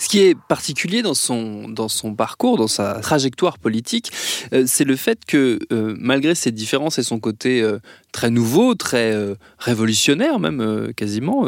Ce 0.00 0.08
qui 0.08 0.20
est 0.20 0.34
particulier 0.34 1.02
dans 1.02 1.12
son, 1.12 1.68
dans 1.68 1.88
son 1.88 2.14
parcours, 2.14 2.56
dans 2.56 2.68
sa 2.68 3.00
trajectoire 3.00 3.58
politique, 3.58 4.10
euh, 4.54 4.64
c'est 4.66 4.84
le 4.84 4.96
fait 4.96 5.26
que 5.26 5.58
euh, 5.72 5.94
malgré 5.98 6.34
ses 6.34 6.52
différences 6.52 6.98
et 6.98 7.02
son 7.02 7.20
côté 7.20 7.60
euh, 7.60 7.80
très 8.12 8.30
nouveau, 8.30 8.74
très 8.74 9.14
révolutionnaire 9.58 10.38
même 10.38 10.92
quasiment, 10.96 11.46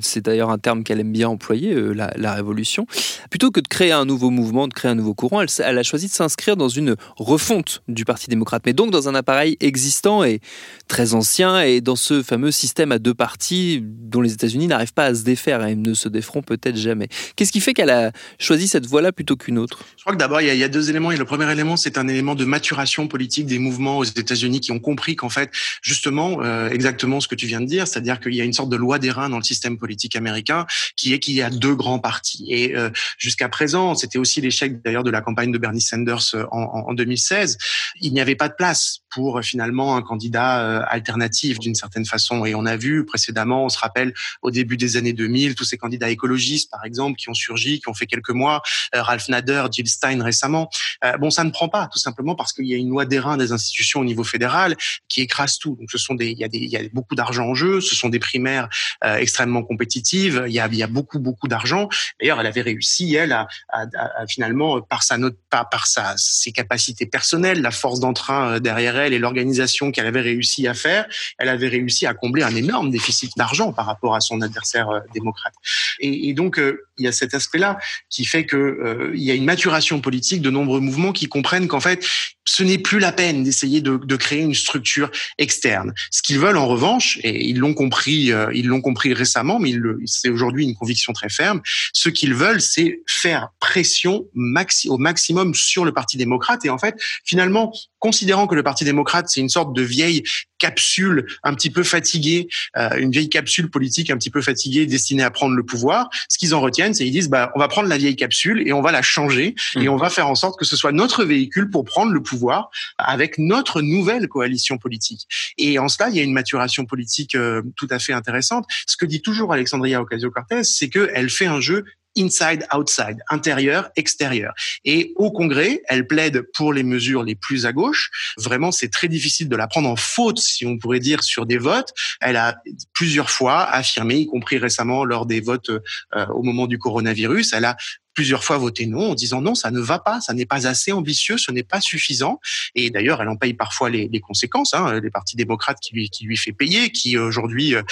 c'est 0.00 0.24
d'ailleurs 0.24 0.50
un 0.50 0.58
terme 0.58 0.84
qu'elle 0.84 1.00
aime 1.00 1.12
bien 1.12 1.28
employer, 1.28 1.74
la, 1.94 2.34
révolution, 2.34 2.86
plutôt 3.30 3.50
que 3.50 3.60
de 3.60 3.68
créer 3.68 3.92
un 3.92 4.04
nouveau 4.04 4.30
mouvement, 4.30 4.68
de 4.68 4.74
créer 4.74 4.90
un 4.90 4.94
nouveau 4.94 5.14
courant, 5.14 5.42
elle, 5.42 5.78
a 5.78 5.82
choisi 5.82 6.06
de 6.06 6.12
s'inscrire 6.12 6.56
dans 6.56 6.68
une 6.68 6.96
refonte 7.16 7.82
du 7.88 8.04
Parti 8.04 8.28
démocrate, 8.28 8.62
mais 8.66 8.72
donc 8.72 8.90
dans 8.90 9.08
un 9.08 9.14
appareil 9.14 9.56
existant 9.60 10.24
et 10.24 10.40
très 10.88 11.14
ancien 11.14 11.60
et 11.60 11.80
dans 11.80 11.96
ce 11.96 12.22
fameux 12.22 12.50
système 12.50 12.92
à 12.92 12.98
deux 12.98 13.14
partis 13.14 13.82
dont 13.82 14.20
les 14.20 14.32
États-Unis 14.32 14.66
n'arrivent 14.66 14.92
pas 14.92 15.06
à 15.06 15.14
se 15.14 15.22
défaire 15.22 15.64
et 15.66 15.74
ne 15.76 15.94
se 15.94 16.08
déferont 16.08 16.42
peut-être 16.42 16.76
jamais. 16.76 17.08
Qu'est-ce 17.36 17.52
qui 17.52 17.60
fait 17.60 17.74
qu'elle 17.74 17.90
a 17.90 18.12
choisi 18.38 18.68
cette 18.68 18.86
voie-là 18.86 19.12
plutôt 19.12 19.36
qu'une 19.36 19.58
autre? 19.58 19.84
Je 19.96 20.02
crois 20.02 20.14
que 20.14 20.18
d'abord, 20.18 20.40
il, 20.40 20.54
y, 20.54 20.64
a 20.64 20.68
deux 20.68 20.90
éléments. 20.90 21.12
Et 21.12 21.16
le 21.16 21.24
premier 21.24 21.50
élément, 21.50 21.76
c'est 21.76 21.98
un 21.98 22.08
élément 22.08 22.34
de 22.34 22.44
maturation 22.44 23.08
politique 23.08 23.46
des 23.46 23.58
mouvements 23.58 23.98
aux 23.98 24.04
États-Unis 24.04 24.60
qui 24.60 24.72
ont 24.72 24.78
compris 24.78 25.16
qu'en 25.16 25.28
fait, 25.28 25.50
justement, 25.88 26.42
euh, 26.42 26.68
exactement 26.68 27.18
ce 27.18 27.28
que 27.28 27.34
tu 27.34 27.46
viens 27.46 27.62
de 27.62 27.66
dire, 27.66 27.88
c'est-à-dire 27.88 28.20
qu'il 28.20 28.34
y 28.34 28.42
a 28.42 28.44
une 28.44 28.52
sorte 28.52 28.68
de 28.68 28.76
loi 28.76 28.98
des 28.98 29.10
reins 29.10 29.30
dans 29.30 29.38
le 29.38 29.42
système 29.42 29.78
politique 29.78 30.16
américain 30.16 30.66
qui 30.96 31.14
est 31.14 31.18
qu'il 31.18 31.34
y 31.34 31.40
a 31.40 31.48
deux 31.48 31.74
grands 31.74 31.98
partis. 31.98 32.44
Et 32.48 32.76
euh, 32.76 32.90
jusqu'à 33.16 33.48
présent, 33.48 33.94
c'était 33.94 34.18
aussi 34.18 34.42
l'échec 34.42 34.82
d'ailleurs 34.82 35.02
de 35.02 35.10
la 35.10 35.22
campagne 35.22 35.50
de 35.50 35.56
Bernie 35.56 35.80
Sanders 35.80 36.34
euh, 36.34 36.44
en, 36.52 36.84
en 36.88 36.92
2016. 36.92 37.56
Il 38.02 38.12
n'y 38.12 38.20
avait 38.20 38.36
pas 38.36 38.48
de 38.48 38.54
place 38.54 39.00
pour 39.10 39.42
finalement 39.42 39.96
un 39.96 40.02
candidat 40.02 40.80
alternatif 40.82 41.58
d'une 41.58 41.74
certaine 41.74 42.04
façon. 42.04 42.44
Et 42.44 42.54
on 42.54 42.66
a 42.66 42.76
vu 42.76 43.06
précédemment, 43.06 43.64
on 43.64 43.68
se 43.68 43.78
rappelle 43.78 44.12
au 44.42 44.50
début 44.50 44.76
des 44.76 44.96
années 44.96 45.14
2000, 45.14 45.54
tous 45.54 45.64
ces 45.64 45.78
candidats 45.78 46.10
écologistes, 46.10 46.70
par 46.70 46.84
exemple, 46.84 47.16
qui 47.16 47.30
ont 47.30 47.34
surgi, 47.34 47.80
qui 47.80 47.88
ont 47.88 47.94
fait 47.94 48.06
quelques 48.06 48.30
mois, 48.30 48.62
euh, 48.94 49.02
Ralph 49.02 49.28
Nader, 49.28 49.66
Jill 49.70 49.88
Stein 49.88 50.22
récemment. 50.22 50.68
Euh, 51.04 51.16
bon, 51.16 51.30
ça 51.30 51.44
ne 51.44 51.50
prend 51.50 51.68
pas, 51.68 51.88
tout 51.88 51.98
simplement 51.98 52.34
parce 52.34 52.52
qu'il 52.52 52.66
y 52.66 52.74
a 52.74 52.76
une 52.76 52.90
loi 52.90 53.04
d'airain 53.04 53.36
des 53.36 53.52
institutions 53.52 54.00
au 54.00 54.04
niveau 54.04 54.24
fédéral 54.24 54.76
qui 55.08 55.22
écrase 55.22 55.58
tout. 55.58 55.77
Donc, 55.78 55.90
ce 55.90 55.98
sont 55.98 56.14
des, 56.14 56.28
il 56.30 56.38
y 56.38 56.44
a 56.44 56.48
des, 56.48 56.58
il 56.58 56.70
y 56.70 56.76
a 56.76 56.82
beaucoup 56.92 57.14
d'argent 57.14 57.48
en 57.48 57.54
jeu. 57.54 57.80
Ce 57.80 57.94
sont 57.94 58.08
des 58.08 58.18
primaires 58.18 58.68
euh, 59.04 59.16
extrêmement 59.16 59.62
compétitives. 59.62 60.44
Il 60.46 60.52
y 60.52 60.60
a, 60.60 60.66
il 60.66 60.76
y 60.76 60.82
a 60.82 60.86
beaucoup, 60.86 61.18
beaucoup 61.18 61.48
d'argent. 61.48 61.88
D'ailleurs, 62.20 62.40
elle 62.40 62.46
avait 62.46 62.62
réussi, 62.62 63.14
elle, 63.14 63.32
à, 63.32 63.48
à, 63.68 63.86
à, 63.94 64.26
finalement, 64.26 64.80
par 64.80 65.02
sa 65.02 65.18
note, 65.18 65.36
pas 65.50 65.64
par 65.64 65.86
sa, 65.86 66.14
ses 66.16 66.52
capacités 66.52 67.06
personnelles, 67.06 67.60
la 67.60 67.70
force 67.70 68.00
d'entrain 68.00 68.60
derrière 68.60 68.96
elle 68.96 69.12
et 69.12 69.18
l'organisation 69.18 69.92
qu'elle 69.92 70.06
avait 70.06 70.20
réussi 70.20 70.66
à 70.66 70.74
faire, 70.74 71.06
elle 71.38 71.48
avait 71.48 71.68
réussi 71.68 72.06
à 72.06 72.14
combler 72.14 72.42
un 72.42 72.54
énorme 72.54 72.90
déficit 72.90 73.32
d'argent 73.36 73.72
par 73.72 73.86
rapport 73.86 74.14
à 74.14 74.20
son 74.20 74.40
adversaire 74.42 74.88
démocrate. 75.14 75.54
Et, 76.00 76.28
et 76.28 76.34
donc, 76.34 76.60
il 76.98 77.04
y 77.04 77.08
a 77.08 77.12
cet 77.12 77.34
aspect-là 77.34 77.78
qui 78.10 78.24
fait 78.24 78.44
que 78.44 78.56
euh, 78.56 79.12
il 79.14 79.22
y 79.22 79.30
a 79.30 79.34
une 79.34 79.44
maturation 79.44 80.00
politique 80.00 80.42
de 80.42 80.50
nombreux 80.50 80.80
mouvements 80.80 81.12
qui 81.12 81.28
comprennent 81.28 81.68
qu'en 81.68 81.80
fait, 81.80 82.04
ce 82.44 82.62
n'est 82.62 82.78
plus 82.78 82.98
la 82.98 83.12
peine 83.12 83.44
d'essayer 83.44 83.80
de, 83.80 83.96
de, 83.96 84.16
créer 84.16 84.40
une 84.40 84.54
structure 84.54 85.10
externe. 85.36 85.67
Ce 86.10 86.22
qu'ils 86.22 86.38
veulent 86.38 86.56
en 86.56 86.66
revanche, 86.66 87.18
et 87.22 87.46
ils 87.48 87.58
l'ont 87.58 87.74
compris, 87.74 88.32
euh, 88.32 88.50
ils 88.54 88.66
l'ont 88.66 88.80
compris 88.80 89.12
récemment, 89.14 89.58
mais 89.58 89.72
c'est 90.06 90.28
aujourd'hui 90.28 90.64
une 90.64 90.74
conviction 90.74 91.12
très 91.12 91.28
ferme. 91.28 91.60
Ce 91.92 92.08
qu'ils 92.08 92.34
veulent, 92.34 92.60
c'est 92.60 93.02
faire 93.06 93.48
pression 93.60 94.26
maxi, 94.34 94.88
au 94.88 94.98
maximum 94.98 95.54
sur 95.54 95.84
le 95.84 95.92
Parti 95.92 96.16
démocrate. 96.16 96.64
Et 96.64 96.70
en 96.70 96.78
fait, 96.78 96.94
finalement, 97.24 97.72
considérant 97.98 98.46
que 98.46 98.54
le 98.54 98.62
Parti 98.62 98.84
démocrate 98.84 99.28
c'est 99.28 99.40
une 99.40 99.48
sorte 99.48 99.74
de 99.74 99.82
vieille 99.82 100.22
capsule 100.58 101.26
un 101.42 101.54
petit 101.54 101.70
peu 101.70 101.82
fatiguée, 101.82 102.48
euh, 102.76 102.90
une 102.98 103.10
vieille 103.10 103.28
capsule 103.28 103.70
politique 103.70 104.10
un 104.10 104.16
petit 104.16 104.30
peu 104.30 104.42
fatiguée 104.42 104.86
destinée 104.86 105.22
à 105.22 105.30
prendre 105.30 105.54
le 105.54 105.64
pouvoir, 105.64 106.08
ce 106.28 106.38
qu'ils 106.38 106.54
en 106.54 106.60
retiennent, 106.60 106.94
c'est 106.94 107.06
ils 107.06 107.12
disent 107.12 107.28
bah 107.28 107.52
on 107.54 107.60
va 107.60 107.68
prendre 107.68 107.88
la 107.88 107.96
vieille 107.96 108.16
capsule 108.16 108.66
et 108.66 108.72
on 108.72 108.80
va 108.80 108.92
la 108.92 109.02
changer 109.02 109.54
et 109.76 109.88
mmh. 109.88 109.88
on 109.88 109.96
va 109.96 110.10
faire 110.10 110.28
en 110.28 110.34
sorte 110.34 110.58
que 110.58 110.64
ce 110.64 110.76
soit 110.76 110.92
notre 110.92 111.24
véhicule 111.24 111.70
pour 111.70 111.84
prendre 111.84 112.12
le 112.12 112.22
pouvoir 112.22 112.70
avec 112.98 113.38
notre 113.38 113.82
nouvelle 113.82 114.28
coalition 114.28 114.78
politique. 114.78 115.26
Et 115.58 115.78
en 115.78 115.88
cela, 115.88 116.08
il 116.08 116.16
y 116.16 116.20
a 116.20 116.22
une 116.22 116.32
maturation 116.32 116.86
politique 116.86 117.34
euh, 117.34 117.62
tout 117.76 117.88
à 117.90 117.98
fait 117.98 118.12
intéressante. 118.12 118.66
Ce 118.86 118.96
que 118.96 119.06
dit 119.06 119.22
toujours 119.22 119.52
Alexandria 119.52 120.00
Ocasio-Cortez, 120.00 120.64
c'est 120.64 120.88
qu'elle 120.88 121.30
fait 121.30 121.46
un 121.46 121.60
jeu 121.60 121.84
inside, 122.16 122.66
outside, 122.74 123.18
intérieur, 123.28 123.90
extérieur. 123.96 124.52
Et 124.84 125.12
au 125.16 125.30
Congrès, 125.30 125.82
elle 125.88 126.06
plaide 126.06 126.42
pour 126.54 126.72
les 126.72 126.82
mesures 126.82 127.22
les 127.22 127.34
plus 127.34 127.66
à 127.66 127.72
gauche. 127.72 128.10
Vraiment, 128.36 128.72
c'est 128.72 128.88
très 128.88 129.08
difficile 129.08 129.48
de 129.48 129.56
la 129.56 129.66
prendre 129.66 129.88
en 129.88 129.96
faute, 129.96 130.38
si 130.38 130.66
on 130.66 130.78
pourrait 130.78 131.00
dire, 131.00 131.22
sur 131.22 131.46
des 131.46 131.58
votes. 131.58 131.92
Elle 132.20 132.36
a 132.36 132.60
plusieurs 132.92 133.30
fois 133.30 133.62
affirmé, 133.62 134.16
y 134.16 134.26
compris 134.26 134.58
récemment 134.58 135.04
lors 135.04 135.26
des 135.26 135.40
votes 135.40 135.70
euh, 135.70 136.26
au 136.28 136.42
moment 136.42 136.66
du 136.66 136.78
coronavirus, 136.78 137.52
elle 137.52 137.64
a 137.64 137.76
plusieurs 138.18 138.42
fois 138.42 138.58
voté 138.58 138.86
non 138.86 139.12
en 139.12 139.14
disant 139.14 139.40
non, 139.40 139.54
ça 139.54 139.70
ne 139.70 139.78
va 139.78 140.00
pas, 140.00 140.20
ça 140.20 140.34
n'est 140.34 140.44
pas 140.44 140.66
assez 140.66 140.90
ambitieux, 140.90 141.38
ce 141.38 141.52
n'est 141.52 141.62
pas 141.62 141.80
suffisant. 141.80 142.40
Et 142.74 142.90
d'ailleurs, 142.90 143.22
elle 143.22 143.28
en 143.28 143.36
paye 143.36 143.54
parfois 143.54 143.90
les, 143.90 144.08
les 144.12 144.18
conséquences. 144.18 144.74
Hein, 144.74 144.98
les 144.98 145.10
partis 145.10 145.36
démocrates 145.36 145.78
qui 145.78 145.94
lui, 145.94 146.10
qui 146.10 146.24
lui 146.24 146.36
fait 146.36 146.50
payer, 146.50 146.90
qui 146.90 147.16
aujourd'hui, 147.16 147.76
euh, 147.76 147.82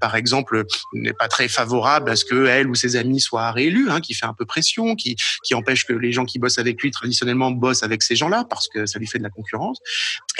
par 0.00 0.16
exemple, 0.16 0.64
n'est 0.92 1.12
pas 1.12 1.28
très 1.28 1.46
favorable 1.46 2.10
à 2.10 2.16
ce 2.16 2.24
que 2.24 2.46
elle 2.46 2.68
ou 2.68 2.74
ses 2.74 2.96
amis 2.96 3.20
soient 3.20 3.52
réélus, 3.52 3.88
hein, 3.88 4.00
qui 4.00 4.12
fait 4.12 4.26
un 4.26 4.34
peu 4.34 4.44
pression, 4.44 4.96
qui, 4.96 5.14
qui 5.44 5.54
empêche 5.54 5.84
que 5.84 5.92
les 5.92 6.10
gens 6.10 6.24
qui 6.24 6.40
bossent 6.40 6.58
avec 6.58 6.82
lui 6.82 6.90
traditionnellement 6.90 7.52
bossent 7.52 7.84
avec 7.84 8.02
ces 8.02 8.16
gens-là 8.16 8.44
parce 8.50 8.66
que 8.66 8.86
ça 8.86 8.98
lui 8.98 9.06
fait 9.06 9.18
de 9.18 9.22
la 9.22 9.30
concurrence. 9.30 9.78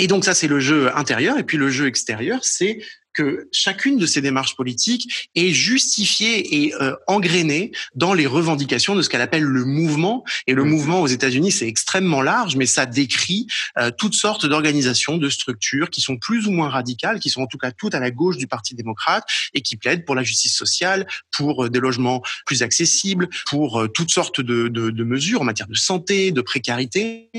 Et 0.00 0.08
donc 0.08 0.24
ça, 0.24 0.34
c'est 0.34 0.48
le 0.48 0.58
jeu 0.58 0.90
intérieur. 0.96 1.38
Et 1.38 1.44
puis 1.44 1.56
le 1.56 1.70
jeu 1.70 1.86
extérieur, 1.86 2.40
c'est 2.42 2.80
que 3.16 3.48
chacune 3.52 3.98
de 3.98 4.06
ces 4.06 4.20
démarches 4.20 4.56
politiques 4.56 5.30
est 5.34 5.50
justifiée 5.50 6.64
et 6.64 6.74
euh, 6.74 6.94
engrainée 7.06 7.72
dans 7.94 8.14
les 8.14 8.26
revendications 8.26 8.94
de 8.94 9.02
ce 9.02 9.08
qu'elle 9.08 9.20
appelle 9.20 9.42
le 9.42 9.64
mouvement. 9.64 10.24
Et 10.46 10.52
le 10.52 10.64
mmh. 10.64 10.68
mouvement 10.68 11.00
aux 11.00 11.06
États-Unis, 11.06 11.50
c'est 11.50 11.66
extrêmement 11.66 12.22
large, 12.22 12.56
mais 12.56 12.66
ça 12.66 12.86
décrit 12.86 13.46
euh, 13.78 13.90
toutes 13.96 14.14
sortes 14.14 14.46
d'organisations, 14.46 15.16
de 15.16 15.28
structures 15.28 15.90
qui 15.90 16.00
sont 16.00 16.16
plus 16.16 16.46
ou 16.46 16.52
moins 16.52 16.68
radicales, 16.68 17.18
qui 17.18 17.30
sont 17.30 17.40
en 17.40 17.46
tout 17.46 17.58
cas 17.58 17.72
toutes 17.72 17.94
à 17.94 18.00
la 18.00 18.10
gauche 18.10 18.36
du 18.36 18.46
Parti 18.46 18.74
démocrate 18.74 19.24
et 19.54 19.62
qui 19.62 19.76
plaident 19.76 20.04
pour 20.04 20.14
la 20.14 20.22
justice 20.22 20.56
sociale, 20.56 21.06
pour 21.36 21.64
euh, 21.64 21.70
des 21.70 21.80
logements 21.80 22.22
plus 22.44 22.62
accessibles, 22.62 23.28
pour 23.48 23.80
euh, 23.80 23.88
toutes 23.88 24.10
sortes 24.10 24.40
de, 24.40 24.68
de, 24.68 24.90
de, 24.90 25.04
mesures 25.04 25.42
en 25.42 25.44
matière 25.44 25.68
de 25.68 25.74
santé, 25.74 26.32
de 26.32 26.40
précarité, 26.40 27.30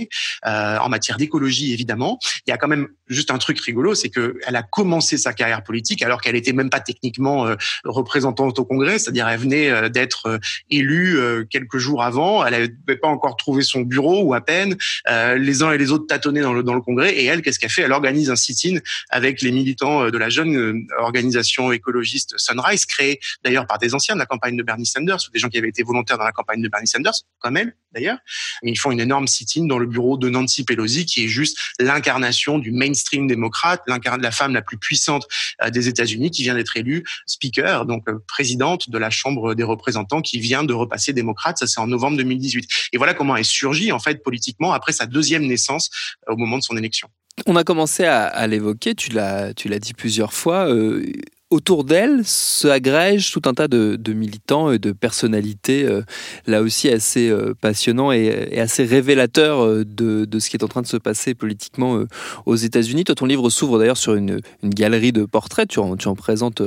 euh, 0.45 0.77
en 0.77 0.89
matière 0.89 1.17
d'écologie 1.17 1.73
évidemment. 1.73 2.19
Il 2.45 2.51
y 2.51 2.53
a 2.53 2.57
quand 2.57 2.67
même 2.67 2.87
juste 3.07 3.31
un 3.31 3.37
truc 3.37 3.59
rigolo, 3.59 3.95
c'est 3.95 4.09
que 4.09 4.37
elle 4.45 4.55
a 4.55 4.63
commencé 4.63 5.17
sa 5.17 5.33
carrière 5.33 5.63
politique 5.67 6.01
alors 6.01 6.21
qu'elle 6.21 6.35
était 6.35 6.53
même 6.53 6.69
pas 6.69 6.79
techniquement 6.79 7.45
euh, 7.45 7.55
représentante 7.83 8.57
au 8.57 8.65
Congrès, 8.65 8.97
c'est-à-dire 8.97 9.27
elle 9.27 9.39
venait 9.39 9.69
euh, 9.69 9.89
d'être 9.89 10.27
euh, 10.27 10.37
élue 10.71 11.19
quelques 11.49 11.77
jours 11.77 12.01
avant, 12.03 12.45
elle 12.45 12.53
n'avait 12.87 12.99
pas 12.99 13.07
encore 13.07 13.35
trouvé 13.35 13.61
son 13.61 13.81
bureau 13.81 14.23
ou 14.23 14.33
à 14.33 14.41
peine, 14.41 14.75
les 15.07 15.63
uns 15.63 15.71
et 15.71 15.77
les 15.77 15.91
autres 15.91 16.07
tâtonnaient 16.07 16.41
dans 16.41 16.53
le, 16.53 16.63
dans 16.63 16.73
le 16.73 16.81
Congrès. 16.81 17.13
Et 17.13 17.25
elle, 17.25 17.41
qu'est-ce 17.41 17.59
qu'elle 17.59 17.69
fait? 17.69 17.81
Elle 17.81 17.91
organise 17.91 18.29
un 18.29 18.35
sit-in 18.35 18.79
avec 19.09 19.41
les 19.41 19.51
militants 19.51 20.09
de 20.09 20.17
la 20.17 20.29
jeune 20.29 20.87
organisation 20.97 21.71
écologiste 21.71 22.35
Sunrise, 22.37 22.85
créée 22.85 23.19
d'ailleurs 23.43 23.67
par 23.67 23.77
des 23.77 23.93
anciens 23.93 24.15
de 24.15 24.19
la 24.19 24.25
campagne 24.25 24.55
de 24.55 24.63
Bernie 24.63 24.85
Sanders 24.85 25.19
ou 25.27 25.31
des 25.31 25.39
gens 25.39 25.49
qui 25.49 25.57
avaient 25.57 25.69
été 25.69 25.83
volontaires 25.83 26.17
dans 26.17 26.25
la 26.25 26.31
campagne 26.31 26.61
de 26.61 26.69
Bernie 26.69 26.87
Sanders, 26.87 27.13
comme 27.39 27.57
elle 27.57 27.75
d'ailleurs. 27.93 28.17
Ils 28.63 28.77
font 28.77 28.91
une 28.91 28.99
énorme 28.99 29.27
sit-in 29.27 29.65
dans 29.65 29.79
le 29.79 29.87
bureau 29.87 30.17
de 30.17 30.29
Nancy 30.29 30.63
Pelosi, 30.63 31.05
qui 31.05 31.25
est 31.25 31.27
juste 31.27 31.57
l'incarnation 31.79 32.59
du 32.59 32.71
mainstream 32.71 33.27
démocrate, 33.27 33.81
l'incarnation 33.87 34.17
de 34.17 34.23
la 34.23 34.31
femme 34.31 34.53
la 34.53 34.61
plus 34.61 34.77
puissante 34.77 35.27
des 35.71 35.87
États-Unis 35.87 36.31
qui 36.31 36.43
vient 36.43 36.55
d'être 36.55 36.77
élue 36.77 37.03
speaker, 37.25 37.85
donc 37.85 38.07
euh, 38.09 38.19
présidente 38.27 38.89
de 38.89 38.97
la 38.97 39.09
Chambre 39.09 39.55
des 39.55 39.63
représentants 39.63 40.21
qui 40.21 40.39
vient 40.39 40.63
de 40.63 40.73
repasser 40.73 41.13
démocrate. 41.13 41.57
Ça, 41.57 41.67
c'est 41.67 41.79
en 41.79 41.87
novembre 41.87 42.17
2018. 42.17 42.69
Et 42.93 42.97
voilà 42.97 43.13
comment 43.13 43.35
elle 43.35 43.45
surgit, 43.45 43.91
en 43.91 43.99
fait, 43.99 44.23
politiquement 44.23 44.73
après 44.73 44.93
sa 44.93 45.05
deuxième 45.05 45.45
naissance 45.45 45.89
euh, 46.29 46.33
au 46.33 46.37
moment 46.37 46.57
de 46.57 46.63
son 46.63 46.77
élection. 46.77 47.09
On 47.45 47.55
a 47.55 47.63
commencé 47.63 48.03
à, 48.03 48.47
l'évoquer, 48.47 48.95
tu 48.95 49.11
l'as, 49.11 49.53
tu 49.53 49.69
l'as 49.69 49.77
dit 49.77 49.93
plusieurs 49.93 50.33
fois 50.33 50.67
autour 51.49 51.85
d'elle 51.85 52.25
se 52.25 52.67
agrègent 52.67 53.31
tout 53.31 53.41
un 53.45 53.53
tas 53.53 53.67
de, 53.67 53.97
militants 54.13 54.71
et 54.71 54.79
de 54.79 54.91
personnalités, 54.91 55.83
euh, 55.83 56.01
là 56.45 56.61
aussi 56.61 56.89
assez 56.89 57.29
euh, 57.29 57.53
passionnants 57.59 58.11
et, 58.11 58.59
assez 58.59 58.83
révélateurs 58.83 59.63
euh, 59.63 59.85
de, 59.85 60.27
ce 60.39 60.49
qui 60.49 60.57
est 60.57 60.63
en 60.63 60.67
train 60.67 60.81
de 60.81 60.87
se 60.87 60.97
passer 60.97 61.35
politiquement 61.35 62.03
aux 62.45 62.55
États-Unis. 62.55 63.05
Toi, 63.05 63.15
ton 63.15 63.25
livre 63.25 63.49
s'ouvre 63.49 63.79
d'ailleurs 63.79 63.97
sur 63.97 64.15
une, 64.15 64.41
galerie 64.63 65.11
de 65.11 65.25
portraits. 65.25 65.67
Tu 65.67 65.79
en, 65.79 65.95
tu 65.95 66.07
en 66.07 66.15
présentes 66.15 66.61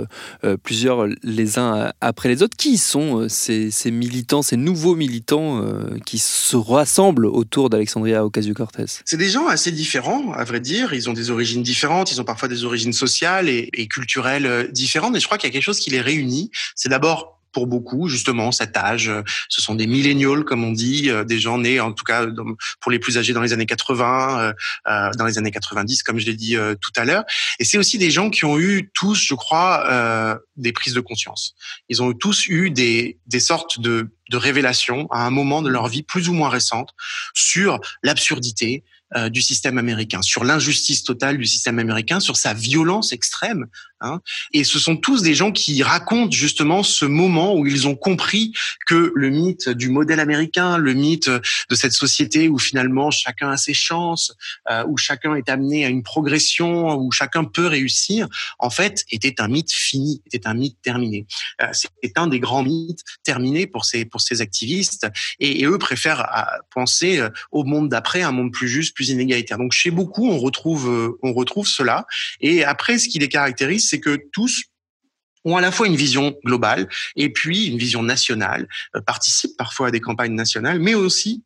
plusieurs 0.63 1.07
les 1.23 1.59
uns 1.59 1.93
après 2.01 2.29
les 2.29 2.43
autres. 2.43 2.57
Qui 2.57 2.79
sont 2.79 3.29
ces, 3.29 3.71
ces 3.71 3.91
militants, 3.91 4.43
ces 4.43 4.57
nouveaux 4.57 4.97
militants 4.97 5.65
qui 6.05 6.19
se 6.19 6.57
rassemblent 6.57 7.27
autour 7.27 7.71
d'Alexandria 7.71 8.25
Ocasio-Cortez? 8.25 9.03
C'est 9.05 9.17
des 9.17 9.29
gens 9.29 9.47
assez 9.47 9.73
différents, 9.73 10.33
à 10.33 10.45
vrai 10.45 10.61
dire. 10.61 10.93
Ils 10.95 11.09
ont 11.09 11.13
des 11.13 11.31
origines 11.31 11.63
différentes. 11.63 12.13
Ils 12.13 12.21
ont 12.21 12.25
parfois 12.25 12.49
des 12.49 12.65
origines 12.65 12.93
sociales 12.93 13.49
et, 13.49 13.69
et 13.75 13.87
culturelles 13.87 14.70
différentes, 14.73 15.13
mais 15.13 15.21
je 15.21 15.27
crois 15.27 15.39
qu'il 15.39 15.49
y 15.49 15.51
a 15.51 15.53
quelque 15.53 15.63
chose 15.63 15.81
qui 15.81 15.91
les 15.91 16.01
réunit. 16.01 16.51
C'est 16.75 16.89
d'abord 16.89 17.41
pour 17.53 17.67
beaucoup, 17.67 18.09
justement, 18.09 18.53
cet 18.53 18.77
âge. 18.77 19.11
Ce 19.49 19.61
sont 19.61 19.75
des 19.75 19.87
millénials, 19.87 20.45
comme 20.45 20.63
on 20.65 20.73
dit, 20.73 21.11
des 21.27 21.39
gens 21.41 21.59
nés, 21.59 21.81
en 21.81 21.93
tout 21.93 22.05
cas, 22.05 22.27
pour 22.81 22.93
les 22.93 22.99
plus 22.99 23.19
âgés 23.19 23.33
dans 23.33 23.43
les 23.43 23.53
années 23.53 23.67
80, 23.67 24.53
dans 24.87 25.27
les 25.27 25.37
années 25.37 25.51
90, 25.51 26.03
comme 26.05 26.19
je 26.21 26.27
l'ai 26.27 26.35
dit 26.35 26.57
tout 26.81 26.93
à 26.97 27.05
l'heure. 27.05 27.25
Et 27.59 27.65
c'est 27.65 27.79
aussi 27.79 27.99
des 27.99 28.11
gens 28.11 28.31
qui 28.31 28.45
ont 28.45 28.59
eu 28.59 28.91
tous, 28.95 29.17
je 29.17 29.35
crois, 29.35 30.39
des 30.57 30.73
prises 30.73 30.95
de 30.95 31.01
conscience. 31.01 31.55
Ils 31.89 32.03
ont 32.03 32.13
tous 32.13 32.47
eu 32.47 32.71
des, 32.71 33.19
des 33.27 33.41
sortes 33.41 33.81
de, 33.81 34.11
de 34.31 34.37
révélations 34.37 35.07
à 35.11 35.27
un 35.27 35.31
moment 35.31 35.61
de 35.61 35.69
leur 35.69 35.89
vie 35.89 36.03
plus 36.03 36.29
ou 36.29 36.33
moins 36.33 36.49
récente 36.49 36.95
sur 37.35 37.81
l'absurdité, 38.03 38.85
euh, 39.17 39.29
du 39.29 39.43
système 39.43 39.77
américain, 39.77 40.23
sur 40.23 40.45
l'injustice 40.45 41.03
totale 41.03 41.37
du 41.37 41.45
système 41.45 41.81
américain, 41.81 42.21
sur 42.21 42.37
sa 42.37 42.55
violence 42.55 43.13
extrême. 43.13 43.67
Hein. 44.01 44.21
Et 44.53 44.63
ce 44.63 44.79
sont 44.79 44.97
tous 44.97 45.23
des 45.23 45.35
gens 45.35 45.51
qui 45.51 45.83
racontent 45.83 46.31
justement 46.31 46.85
ce 46.85 47.05
moment 47.07 47.57
où 47.57 47.67
ils 47.67 47.89
ont 47.89 47.97
compris 47.97 48.53
que 48.87 49.11
le 49.17 49.31
mythe 49.31 49.69
du 49.69 49.89
modèle 49.89 50.21
américain, 50.21 50.79
le 50.79 50.95
mythe 50.95 51.29
de 51.29 51.75
cette 51.75 51.93
société 51.93 52.49
où 52.49 52.61
finalement 52.61 53.11
chacun 53.11 53.51
a 53.51 53.57
ses 53.57 53.75
chances, 53.75 54.33
euh, 54.71 54.85
où 54.87 54.97
chacun 54.97 55.35
est 55.35 55.49
amené 55.49 55.85
à 55.85 55.89
une 55.89 56.05
progression, 56.05 56.95
où 56.95 57.11
chacun 57.11 57.43
peut 57.43 57.67
réussir, 57.67 58.29
en 58.61 58.71
fait, 58.71 59.05
était 59.11 59.41
un 59.41 59.49
mythe 59.49 59.73
fini, 59.73 60.23
était 60.27 60.47
un 60.47 60.55
mythe 60.55 60.81
terminé. 60.83 61.27
Euh, 61.63 61.67
c'est 61.73 62.17
un 62.17 62.29
des 62.29 62.39
grands 62.39 62.63
mythes 62.63 63.03
terminés 63.25 63.67
pour 63.67 63.85
ces 63.85 64.05
pour 64.05 64.20
ces 64.21 64.41
activistes, 64.41 65.07
et, 65.39 65.65
eux 65.65 65.79
préfèrent 65.79 66.27
penser 66.75 67.21
au 67.51 67.65
monde 67.65 67.89
d'après, 67.89 68.23
un 68.23 68.33
monde 68.33 68.53
plus 68.53 68.69
juste 68.69 68.95
inégalitaire. 69.09 69.59
Donc 69.59 69.73
chez 69.73 69.91
beaucoup, 69.91 70.29
on 70.29 70.39
retrouve, 70.39 70.91
euh, 70.91 71.19
on 71.23 71.33
retrouve 71.33 71.67
cela. 71.67 72.07
Et 72.41 72.65
après, 72.65 72.99
ce 72.99 73.09
qui 73.09 73.19
les 73.19 73.29
caractérise, 73.29 73.89
c'est 73.89 74.01
que 74.01 74.19
tous 74.33 74.65
ont 75.45 75.57
à 75.57 75.61
la 75.61 75.73
fois 75.73 75.87
une 75.87 75.97
vision 75.97 76.37
globale 76.45 76.89
et 77.17 77.31
puis 77.31 77.67
une 77.67 77.79
vision 77.79 78.03
nationale, 78.03 78.69
euh, 78.95 79.01
participent 79.01 79.57
parfois 79.57 79.89
à 79.89 79.91
des 79.91 80.01
campagnes 80.01 80.35
nationales, 80.35 80.81
mais 80.81 80.95
aussi 80.95 81.43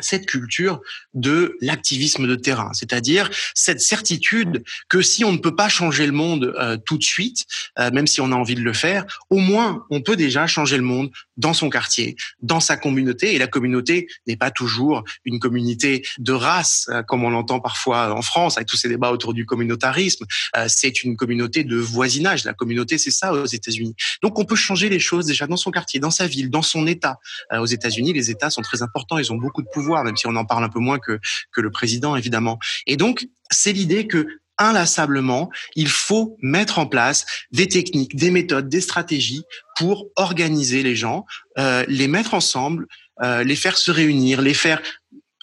cette 0.00 0.26
culture 0.26 0.80
de 1.14 1.56
l'activisme 1.60 2.26
de 2.26 2.34
terrain, 2.34 2.70
c'est-à-dire 2.72 3.30
cette 3.54 3.80
certitude 3.80 4.62
que 4.88 5.02
si 5.02 5.24
on 5.24 5.32
ne 5.32 5.38
peut 5.38 5.54
pas 5.54 5.68
changer 5.68 6.06
le 6.06 6.12
monde 6.12 6.54
euh, 6.58 6.76
tout 6.76 6.98
de 6.98 7.02
suite, 7.02 7.44
euh, 7.78 7.90
même 7.90 8.06
si 8.06 8.20
on 8.20 8.32
a 8.32 8.34
envie 8.34 8.54
de 8.54 8.60
le 8.60 8.72
faire, 8.72 9.04
au 9.30 9.38
moins 9.38 9.84
on 9.90 10.00
peut 10.02 10.16
déjà 10.16 10.46
changer 10.46 10.76
le 10.76 10.82
monde 10.82 11.10
dans 11.36 11.54
son 11.54 11.70
quartier, 11.70 12.16
dans 12.40 12.60
sa 12.60 12.76
communauté. 12.76 13.34
Et 13.34 13.38
la 13.38 13.46
communauté 13.46 14.08
n'est 14.26 14.36
pas 14.36 14.50
toujours 14.50 15.04
une 15.24 15.38
communauté 15.38 16.06
de 16.18 16.32
race, 16.32 16.88
euh, 16.90 17.02
comme 17.02 17.24
on 17.24 17.30
l'entend 17.30 17.60
parfois 17.60 18.14
en 18.14 18.22
France, 18.22 18.56
avec 18.56 18.68
tous 18.68 18.76
ces 18.76 18.88
débats 18.88 19.10
autour 19.10 19.34
du 19.34 19.46
communautarisme. 19.46 20.24
c'est 20.68 21.02
une 21.02 21.16
communauté 21.16 21.64
de 21.64 21.76
voisinage. 21.76 22.44
La 22.44 22.54
communauté, 22.54 22.98
c'est 22.98 23.10
ça 23.10 23.32
aux 23.32 23.46
États-Unis. 23.46 23.94
Donc 24.22 24.38
on 24.38 24.44
peut 24.44 24.56
changer 24.56 24.88
les 24.88 24.98
choses 24.98 25.26
déjà 25.26 25.46
dans 25.46 25.56
son 25.56 25.70
quartier, 25.70 26.00
dans 26.00 26.10
sa 26.10 26.26
ville, 26.26 26.50
dans 26.50 26.62
son 26.62 26.86
État. 26.86 27.18
aux 27.52 27.66
États-Unis, 27.66 28.12
les 28.12 28.30
États 28.30 28.50
sont 28.50 28.62
très 28.62 28.82
importants, 28.82 29.18
ils 29.18 29.32
ont 29.32 29.36
beaucoup 29.36 29.62
de 29.62 29.68
pouvoir 29.68 29.85
même 29.86 30.16
si 30.16 30.26
on 30.26 30.36
en 30.36 30.44
parle 30.44 30.64
un 30.64 30.68
peu 30.68 30.80
moins 30.80 30.98
que, 30.98 31.18
que 31.52 31.60
le 31.60 31.70
président, 31.70 32.16
évidemment. 32.16 32.58
Et 32.86 32.96
donc, 32.96 33.26
c'est 33.50 33.72
l'idée 33.72 34.06
que 34.06 34.26
inlassablement, 34.58 35.50
il 35.74 35.88
faut 35.88 36.36
mettre 36.40 36.78
en 36.78 36.86
place 36.86 37.26
des 37.52 37.68
techniques, 37.68 38.16
des 38.16 38.30
méthodes, 38.30 38.68
des 38.68 38.80
stratégies 38.80 39.42
pour 39.76 40.06
organiser 40.16 40.82
les 40.82 40.96
gens, 40.96 41.26
euh, 41.58 41.84
les 41.88 42.08
mettre 42.08 42.34
ensemble, 42.34 42.86
euh, 43.22 43.44
les 43.44 43.56
faire 43.56 43.76
se 43.76 43.90
réunir, 43.90 44.40
les 44.40 44.54
faire 44.54 44.80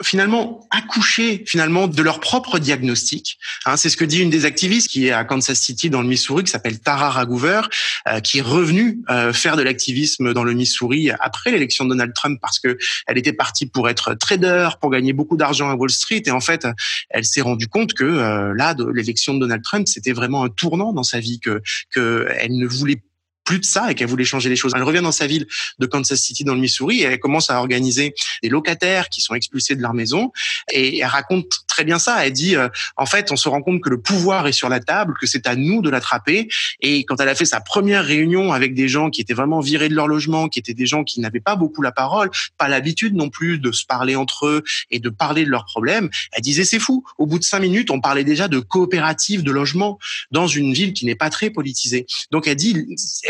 finalement 0.01 0.67
accoucher 0.71 1.43
finalement 1.45 1.87
de 1.87 2.01
leur 2.01 2.19
propre 2.19 2.57
diagnostic. 2.57 3.37
Hein, 3.65 3.77
c'est 3.77 3.89
ce 3.89 3.97
que 3.97 4.05
dit 4.05 4.19
une 4.19 4.29
des 4.29 4.45
activistes 4.45 4.89
qui 4.89 5.07
est 5.07 5.11
à 5.11 5.23
Kansas 5.23 5.59
City 5.59 5.89
dans 5.89 6.01
le 6.01 6.07
Missouri, 6.07 6.43
qui 6.43 6.51
s'appelle 6.51 6.79
Tara 6.79 7.11
Ragoover, 7.11 7.61
euh, 8.07 8.19
qui 8.19 8.39
est 8.39 8.41
revenue 8.41 8.99
euh, 9.09 9.33
faire 9.33 9.55
de 9.55 9.61
l'activisme 9.61 10.33
dans 10.33 10.43
le 10.43 10.53
Missouri 10.53 11.11
après 11.11 11.51
l'élection 11.51 11.85
de 11.85 11.89
Donald 11.89 12.13
Trump 12.13 12.39
parce 12.41 12.59
que 12.59 12.77
elle 13.07 13.17
était 13.17 13.33
partie 13.33 13.67
pour 13.67 13.87
être 13.89 14.15
trader, 14.15 14.69
pour 14.81 14.89
gagner 14.89 15.13
beaucoup 15.13 15.37
d'argent 15.37 15.69
à 15.69 15.75
Wall 15.75 15.91
Street, 15.91 16.23
et 16.25 16.31
en 16.31 16.41
fait, 16.41 16.67
elle 17.09 17.25
s'est 17.25 17.41
rendue 17.41 17.67
compte 17.67 17.93
que 17.93 18.03
euh, 18.03 18.53
là, 18.55 18.75
l'élection 18.93 19.35
de 19.35 19.39
Donald 19.39 19.63
Trump, 19.63 19.87
c'était 19.87 20.13
vraiment 20.13 20.43
un 20.43 20.49
tournant 20.49 20.93
dans 20.93 21.03
sa 21.03 21.19
vie, 21.19 21.39
que 21.39 21.61
que 21.91 22.27
elle 22.39 22.57
ne 22.57 22.65
voulait 22.65 23.01
plus 23.43 23.59
de 23.59 23.65
ça 23.65 23.91
et 23.91 23.95
qu'elle 23.95 24.07
voulait 24.07 24.25
changer 24.25 24.49
les 24.49 24.55
choses. 24.55 24.73
Elle 24.75 24.83
revient 24.83 25.01
dans 25.01 25.11
sa 25.11 25.27
ville 25.27 25.47
de 25.79 25.85
Kansas 25.85 26.19
City 26.19 26.43
dans 26.43 26.55
le 26.55 26.61
Missouri 26.61 27.01
et 27.01 27.03
elle 27.03 27.19
commence 27.19 27.49
à 27.49 27.59
organiser 27.59 28.13
des 28.41 28.49
locataires 28.49 29.09
qui 29.09 29.21
sont 29.21 29.33
expulsés 29.35 29.75
de 29.75 29.81
leur 29.81 29.93
maison 29.93 30.31
et 30.71 30.99
elle 30.99 31.05
raconte 31.05 31.45
très 31.67 31.83
bien 31.83 31.99
ça. 31.99 32.25
Elle 32.25 32.33
dit 32.33 32.55
euh, 32.55 32.69
en 32.97 33.05
fait, 33.05 33.31
on 33.31 33.35
se 33.35 33.49
rend 33.49 33.61
compte 33.61 33.81
que 33.81 33.89
le 33.89 34.01
pouvoir 34.01 34.47
est 34.47 34.53
sur 34.53 34.69
la 34.69 34.79
table, 34.79 35.15
que 35.19 35.27
c'est 35.27 35.47
à 35.47 35.55
nous 35.55 35.81
de 35.81 35.89
l'attraper 35.89 36.47
et 36.79 37.03
quand 37.05 37.19
elle 37.19 37.29
a 37.29 37.35
fait 37.35 37.45
sa 37.45 37.61
première 37.61 38.05
réunion 38.05 38.53
avec 38.53 38.73
des 38.73 38.87
gens 38.87 39.09
qui 39.09 39.21
étaient 39.21 39.33
vraiment 39.33 39.59
virés 39.59 39.89
de 39.89 39.95
leur 39.95 40.07
logement, 40.07 40.47
qui 40.47 40.59
étaient 40.59 40.73
des 40.73 40.85
gens 40.85 41.03
qui 41.03 41.19
n'avaient 41.19 41.39
pas 41.39 41.55
beaucoup 41.55 41.81
la 41.81 41.91
parole, 41.91 42.29
pas 42.57 42.67
l'habitude 42.67 43.15
non 43.15 43.29
plus 43.29 43.59
de 43.59 43.71
se 43.71 43.85
parler 43.85 44.15
entre 44.15 44.47
eux 44.47 44.63
et 44.91 44.99
de 44.99 45.09
parler 45.09 45.45
de 45.45 45.49
leurs 45.49 45.65
problèmes, 45.65 46.09
elle 46.31 46.41
disait 46.41 46.63
c'est 46.63 46.79
fou. 46.79 47.03
Au 47.17 47.25
bout 47.25 47.39
de 47.39 47.43
cinq 47.43 47.59
minutes, 47.59 47.91
on 47.91 47.99
parlait 47.99 48.23
déjà 48.23 48.47
de 48.47 48.59
coopérative 48.59 49.43
de 49.43 49.51
logement 49.51 49.99
dans 50.31 50.47
une 50.47 50.73
ville 50.73 50.93
qui 50.93 51.05
n'est 51.05 51.15
pas 51.15 51.29
très 51.29 51.49
politisée. 51.49 52.05
Donc 52.31 52.47
elle 52.47 52.55
dit 52.55 52.85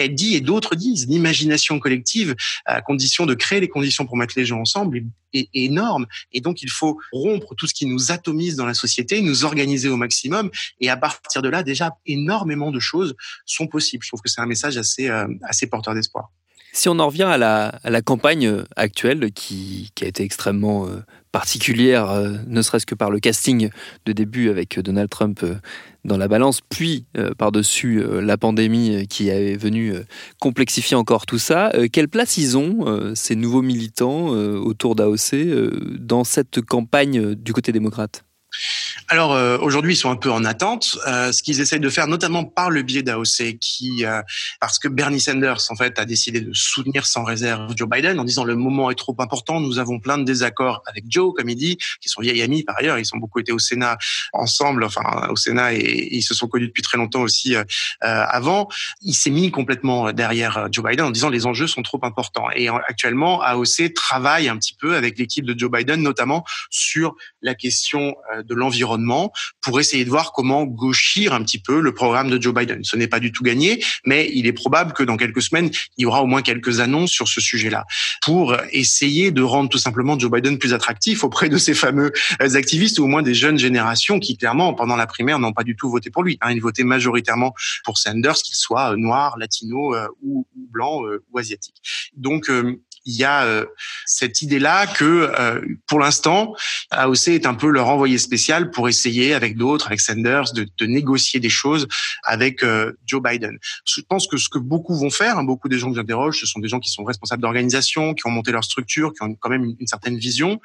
dit 0.09 0.35
et 0.35 0.41
d'autres 0.41 0.75
disent, 0.75 1.07
l'imagination 1.07 1.79
collective, 1.79 2.35
à 2.65 2.81
condition 2.81 3.25
de 3.25 3.33
créer 3.33 3.59
les 3.59 3.67
conditions 3.67 4.05
pour 4.05 4.17
mettre 4.17 4.33
les 4.37 4.45
gens 4.45 4.59
ensemble, 4.59 5.01
est, 5.33 5.49
énorme. 5.53 6.05
Et 6.31 6.41
donc, 6.41 6.61
il 6.61 6.69
faut 6.69 6.99
rompre 7.11 7.55
tout 7.55 7.67
ce 7.67 7.73
qui 7.73 7.85
nous 7.85 8.11
atomise 8.11 8.55
dans 8.55 8.65
la 8.65 8.73
société, 8.73 9.21
nous 9.21 9.45
organiser 9.45 9.89
au 9.89 9.97
maximum. 9.97 10.49
Et 10.79 10.89
à 10.89 10.97
partir 10.97 11.41
de 11.41 11.49
là, 11.49 11.63
déjà, 11.63 11.97
énormément 12.05 12.71
de 12.71 12.79
choses 12.79 13.15
sont 13.45 13.67
possibles. 13.67 14.03
Je 14.03 14.09
trouve 14.09 14.21
que 14.21 14.29
c'est 14.29 14.41
un 14.41 14.45
message 14.45 14.77
assez, 14.77 15.09
euh, 15.09 15.27
assez 15.43 15.67
porteur 15.67 15.95
d'espoir. 15.95 16.29
Si 16.71 16.89
on 16.89 16.97
en 16.97 17.07
revient 17.07 17.23
à 17.23 17.37
la, 17.37 17.67
à 17.83 17.89
la 17.89 18.01
campagne 18.01 18.47
euh, 18.47 18.63
actuelle, 18.75 19.31
qui, 19.31 19.91
qui, 19.95 20.05
a 20.05 20.07
été 20.07 20.23
extrêmement 20.23 20.87
euh, 21.33 21.39
particulière, 21.43 22.07
ne 22.47 22.61
serait-ce 22.61 22.85
que 22.85 22.95
par 22.95 23.11
le 23.11 23.19
casting 23.19 23.69
de 24.05 24.11
début 24.13 24.49
avec 24.49 24.79
Donald 24.79 25.09
Trump 25.09 25.43
dans 26.05 26.17
la 26.17 26.27
balance, 26.27 26.59
puis 26.61 27.05
euh, 27.17 27.33
par-dessus 27.33 28.01
euh, 28.01 28.21
la 28.21 28.37
pandémie 28.37 28.95
euh, 28.95 29.05
qui 29.05 29.29
est 29.29 29.55
venue 29.55 29.93
complexifier 30.39 30.97
encore 30.97 31.25
tout 31.25 31.37
ça. 31.37 31.71
quelle 31.91 32.07
place 32.07 32.37
ils 32.37 32.57
ont, 32.57 33.13
ces 33.15 33.35
nouveaux 33.35 33.61
militants 33.61 34.27
autour 34.27 34.95
d'AOC, 34.95 35.35
dans 35.99 36.23
cette 36.23 36.61
campagne 36.61 37.35
du 37.35 37.53
côté 37.53 37.71
démocrate? 37.71 38.23
Alors 39.07 39.33
euh, 39.33 39.57
aujourd'hui, 39.59 39.93
ils 39.93 39.97
sont 39.97 40.09
un 40.09 40.15
peu 40.15 40.31
en 40.31 40.45
attente. 40.45 40.97
Euh, 41.07 41.31
ce 41.31 41.43
qu'ils 41.43 41.61
essayent 41.61 41.79
de 41.79 41.89
faire, 41.89 42.07
notamment 42.07 42.45
par 42.45 42.69
le 42.69 42.81
biais 42.81 43.03
d'AOC, 43.03 43.57
qui 43.59 44.05
euh, 44.05 44.21
parce 44.59 44.79
que 44.79 44.87
Bernie 44.87 45.19
Sanders 45.19 45.59
en 45.69 45.75
fait 45.75 45.99
a 45.99 46.05
décidé 46.05 46.41
de 46.41 46.53
soutenir 46.53 47.05
sans 47.05 47.23
réserve 47.23 47.73
Joe 47.75 47.89
Biden 47.89 48.19
en 48.19 48.23
disant 48.23 48.43
le 48.43 48.55
moment 48.55 48.89
est 48.91 48.95
trop 48.95 49.15
important, 49.19 49.59
nous 49.59 49.79
avons 49.79 49.99
plein 49.99 50.17
de 50.17 50.23
désaccords 50.23 50.83
avec 50.87 51.05
Joe, 51.07 51.33
comme 51.35 51.49
il 51.49 51.55
dit, 51.55 51.77
qui 52.01 52.09
sont 52.09 52.21
vieilles 52.21 52.41
amis 52.41 52.63
par 52.63 52.77
ailleurs, 52.77 52.97
ils 52.97 53.09
ont 53.13 53.17
beaucoup 53.17 53.39
été 53.39 53.51
au 53.51 53.59
Sénat 53.59 53.97
ensemble, 54.31 54.83
enfin 54.83 55.27
au 55.29 55.35
Sénat 55.35 55.73
et, 55.73 56.15
ils 56.15 56.23
se 56.23 56.33
sont 56.33 56.47
connus 56.47 56.67
depuis 56.67 56.83
très 56.83 56.97
longtemps 56.97 57.21
aussi 57.21 57.55
avant. 58.01 58.67
Il 59.01 59.13
s'est 59.13 59.29
mis 59.29 59.51
complètement 59.51 60.11
derrière 60.11 60.67
Joe 60.71 60.85
Biden 60.85 61.05
en 61.05 61.11
disant 61.11 61.29
les 61.29 61.45
enjeux 61.45 61.67
sont 61.67 61.81
trop 61.81 61.99
importants. 62.03 62.49
Et 62.55 62.69
actuellement, 62.69 63.41
AOC 63.41 63.93
travaille 63.93 64.47
un 64.47 64.57
petit 64.57 64.75
peu 64.75 64.95
avec 64.95 65.17
l'équipe 65.17 65.45
de 65.45 65.57
Joe 65.57 65.71
Biden, 65.71 66.01
notamment 66.01 66.45
sur 66.69 67.15
la 67.41 67.55
question 67.55 68.15
de 68.47 68.55
l'environnement 68.55 69.31
pour 69.61 69.79
essayer 69.79 70.05
de 70.05 70.09
voir 70.09 70.31
comment 70.33 70.63
gauchir 70.63 71.33
un 71.33 71.43
petit 71.43 71.59
peu 71.59 71.79
le 71.79 71.93
programme 71.93 72.29
de 72.29 72.41
Joe 72.41 72.53
Biden. 72.53 72.83
Ce 72.83 72.95
n'est 72.95 73.07
pas 73.07 73.19
du 73.19 73.31
tout 73.31 73.43
gagné, 73.43 73.83
mais 74.05 74.29
il 74.33 74.47
est 74.47 74.53
probable 74.53 74.93
que 74.93 75.03
dans 75.03 75.17
quelques 75.17 75.41
semaines, 75.41 75.69
il 75.97 76.03
y 76.03 76.05
aura 76.05 76.21
au 76.23 76.27
moins 76.27 76.41
quelques 76.41 76.79
annonces 76.79 77.11
sur 77.11 77.27
ce 77.27 77.41
sujet-là 77.41 77.85
pour 78.23 78.55
essayer 78.71 79.31
de 79.31 79.41
rendre 79.41 79.69
tout 79.69 79.77
simplement 79.77 80.17
Joe 80.17 80.31
Biden 80.31 80.57
plus 80.57 80.73
attractif 80.73 81.23
auprès 81.23 81.49
de 81.49 81.57
ces 81.57 81.73
fameux 81.73 82.11
activistes 82.39 82.99
ou 82.99 83.03
au 83.03 83.07
moins 83.07 83.21
des 83.21 83.33
jeunes 83.33 83.57
générations 83.57 84.19
qui 84.19 84.37
clairement 84.37 84.73
pendant 84.73 84.95
la 84.95 85.07
primaire 85.07 85.39
n'ont 85.39 85.53
pas 85.53 85.63
du 85.63 85.75
tout 85.75 85.89
voté 85.89 86.09
pour 86.09 86.23
lui. 86.23 86.37
Hein. 86.41 86.51
Ils 86.51 86.61
votaient 86.61 86.83
majoritairement 86.83 87.53
pour 87.83 87.97
Sanders, 87.97 88.35
qu'il 88.35 88.55
soit 88.55 88.95
noir, 88.97 89.37
latino 89.37 89.95
euh, 89.95 90.07
ou, 90.21 90.47
blanc 90.55 91.05
euh, 91.05 91.23
ou 91.31 91.37
asiatique. 91.37 91.75
Donc 92.15 92.49
euh, 92.49 92.79
il 93.05 93.15
y 93.15 93.23
a 93.23 93.45
euh, 93.45 93.65
cette 94.05 94.41
idée-là 94.41 94.87
que, 94.87 95.31
euh, 95.37 95.61
pour 95.87 95.99
l'instant, 95.99 96.55
AOC 96.91 97.29
est 97.29 97.45
un 97.45 97.53
peu 97.53 97.69
leur 97.69 97.87
envoyé 97.87 98.17
spécial 98.17 98.71
pour 98.71 98.87
essayer, 98.87 99.33
avec 99.33 99.57
d'autres, 99.57 99.87
avec 99.87 99.99
Sanders, 99.99 100.53
de, 100.53 100.67
de 100.77 100.85
négocier 100.85 101.39
des 101.39 101.49
choses 101.49 101.87
avec 102.23 102.63
euh, 102.63 102.93
Joe 103.05 103.21
Biden. 103.21 103.57
Je 103.85 104.01
pense 104.01 104.27
que 104.27 104.37
ce 104.37 104.49
que 104.49 104.59
beaucoup 104.59 104.95
vont 104.95 105.09
faire, 105.09 105.37
hein, 105.37 105.43
beaucoup 105.43 105.69
des 105.69 105.79
gens 105.79 105.89
que 105.89 105.95
j'interroge, 105.95 106.39
ce 106.39 106.45
sont 106.45 106.59
des 106.59 106.67
gens 106.67 106.79
qui 106.79 106.89
sont 106.89 107.03
responsables 107.03 107.41
d'organisation, 107.41 108.13
qui 108.13 108.25
ont 108.27 108.31
monté 108.31 108.51
leur 108.51 108.63
structure, 108.63 109.13
qui 109.13 109.23
ont 109.23 109.35
quand 109.35 109.49
même 109.49 109.75
une, 109.79 109.87
certaine 109.87 110.17
vision. 110.17 110.59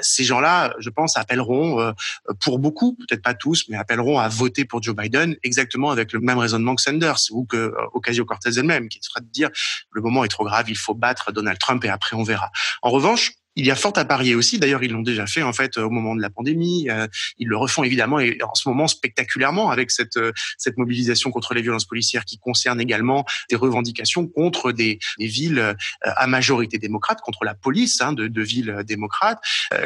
ces 0.00 0.24
gens-là, 0.24 0.74
je 0.78 0.88
pense, 0.90 1.16
appelleront, 1.16 1.94
pour 2.40 2.58
beaucoup, 2.58 2.94
peut-être 2.94 3.22
pas 3.22 3.34
tous, 3.34 3.66
mais 3.68 3.76
appelleront 3.76 4.18
à 4.18 4.28
voter 4.28 4.64
pour 4.64 4.82
Joe 4.82 4.96
Biden 4.96 5.36
exactement 5.42 5.90
avec 5.90 6.12
le 6.12 6.20
même 6.20 6.38
raisonnement 6.38 6.74
que 6.74 6.82
Sanders 6.82 7.18
ou 7.30 7.44
que 7.44 7.74
Ocasio-Cortez 7.92 8.50
elle-même, 8.56 8.88
qui 8.88 8.98
sera 9.02 9.20
de 9.20 9.26
dire 9.26 9.50
le 9.92 10.00
moment 10.00 10.24
est 10.24 10.28
trop 10.28 10.44
grave, 10.44 10.66
il 10.68 10.76
faut 10.76 10.94
battre 10.94 11.30
Donald 11.30 11.58
Trump 11.58 11.73
et 11.82 11.88
après 11.88 12.16
on 12.16 12.22
verra. 12.22 12.50
En 12.82 12.90
revanche, 12.90 13.32
il 13.56 13.66
y 13.66 13.70
a 13.70 13.76
fort 13.76 13.92
à 13.96 14.04
parier 14.04 14.34
aussi. 14.34 14.58
D'ailleurs, 14.58 14.82
ils 14.82 14.90
l'ont 14.90 15.02
déjà 15.02 15.26
fait 15.26 15.42
en 15.42 15.52
fait 15.52 15.78
au 15.78 15.90
moment 15.90 16.16
de 16.16 16.22
la 16.22 16.30
pandémie. 16.30 16.88
Euh, 16.90 17.06
ils 17.38 17.48
le 17.48 17.56
refont 17.56 17.84
évidemment 17.84 18.18
et 18.18 18.38
en 18.42 18.54
ce 18.54 18.68
moment 18.68 18.88
spectaculairement 18.88 19.70
avec 19.70 19.90
cette 19.90 20.16
euh, 20.16 20.32
cette 20.58 20.76
mobilisation 20.76 21.30
contre 21.30 21.54
les 21.54 21.62
violences 21.62 21.84
policières 21.84 22.24
qui 22.24 22.38
concerne 22.38 22.80
également 22.80 23.24
des 23.50 23.56
revendications 23.56 24.26
contre 24.26 24.72
des, 24.72 24.98
des 25.18 25.26
villes 25.26 25.58
euh, 25.58 25.74
à 26.02 26.26
majorité 26.26 26.78
démocrate, 26.78 27.20
contre 27.20 27.44
la 27.44 27.54
police 27.54 28.00
hein, 28.00 28.12
de, 28.12 28.28
de, 28.28 28.42
villes 28.42 28.82
démocrates. 28.86 29.38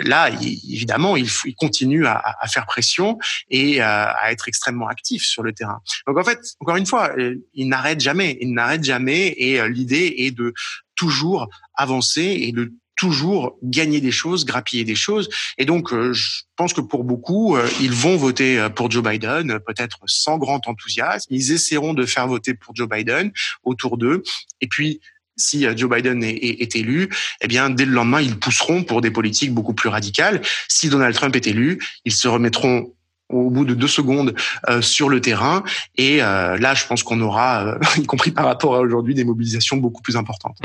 là, 0.02 0.30
évidemment, 0.30 1.16
il, 1.16 1.28
il 1.44 1.54
continue 1.54 2.06
à, 2.06 2.20
à, 2.40 2.48
faire 2.48 2.66
pression 2.66 3.18
et 3.50 3.80
à 3.80 4.30
être 4.30 4.48
extrêmement 4.48 4.88
actif 4.88 5.22
sur 5.22 5.42
le 5.42 5.52
terrain. 5.52 5.80
Donc 6.06 6.18
en 6.18 6.24
fait, 6.24 6.40
encore 6.60 6.76
une 6.76 6.86
fois, 6.86 7.12
il 7.54 7.68
n'arrête 7.68 8.00
jamais. 8.00 8.38
Il 8.40 8.52
n'arrête 8.52 8.82
jamais 8.82 9.34
et 9.38 9.66
l'idée 9.68 10.14
est 10.18 10.30
de 10.30 10.54
toujours 10.98 11.48
avancer 11.74 12.22
et 12.22 12.52
de 12.52 12.72
toujours 12.98 13.56
gagner 13.62 14.00
des 14.00 14.10
choses, 14.10 14.44
grappiller 14.44 14.84
des 14.84 14.96
choses. 14.96 15.30
Et 15.56 15.64
donc, 15.64 15.92
euh, 15.92 16.12
je 16.12 16.42
pense 16.56 16.74
que 16.74 16.80
pour 16.80 17.04
beaucoup, 17.04 17.56
euh, 17.56 17.66
ils 17.80 17.92
vont 17.92 18.16
voter 18.16 18.58
euh, 18.58 18.68
pour 18.68 18.90
Joe 18.90 19.04
Biden, 19.04 19.60
peut-être 19.60 20.00
sans 20.06 20.36
grand 20.36 20.66
enthousiasme. 20.66 21.32
Ils 21.32 21.52
essaieront 21.52 21.94
de 21.94 22.04
faire 22.04 22.26
voter 22.26 22.54
pour 22.54 22.74
Joe 22.74 22.88
Biden 22.88 23.32
autour 23.62 23.96
d'eux. 23.96 24.22
Et 24.60 24.66
puis, 24.66 25.00
si 25.36 25.64
Joe 25.76 25.88
Biden 25.88 26.24
est, 26.24 26.34
est, 26.34 26.74
élu, 26.74 27.08
eh 27.40 27.46
bien, 27.46 27.70
dès 27.70 27.84
le 27.84 27.92
lendemain, 27.92 28.20
ils 28.20 28.36
pousseront 28.36 28.82
pour 28.82 29.00
des 29.00 29.12
politiques 29.12 29.54
beaucoup 29.54 29.72
plus 29.72 29.88
radicales. 29.88 30.42
Si 30.66 30.88
Donald 30.88 31.14
Trump 31.14 31.36
est 31.36 31.46
élu, 31.46 31.78
ils 32.04 32.12
se 32.12 32.26
remettront 32.26 32.92
au 33.28 33.50
bout 33.50 33.64
de 33.64 33.74
deux 33.74 33.88
secondes 33.88 34.34
sur 34.80 35.08
le 35.08 35.20
terrain. 35.20 35.62
Et 35.96 36.18
là, 36.18 36.74
je 36.74 36.86
pense 36.86 37.02
qu'on 37.02 37.20
aura, 37.20 37.76
y 37.96 38.06
compris 38.06 38.30
par 38.30 38.46
rapport 38.46 38.76
à 38.76 38.80
aujourd'hui, 38.80 39.14
des 39.14 39.24
mobilisations 39.24 39.76
beaucoup 39.76 40.02
plus 40.02 40.16
importantes. 40.16 40.58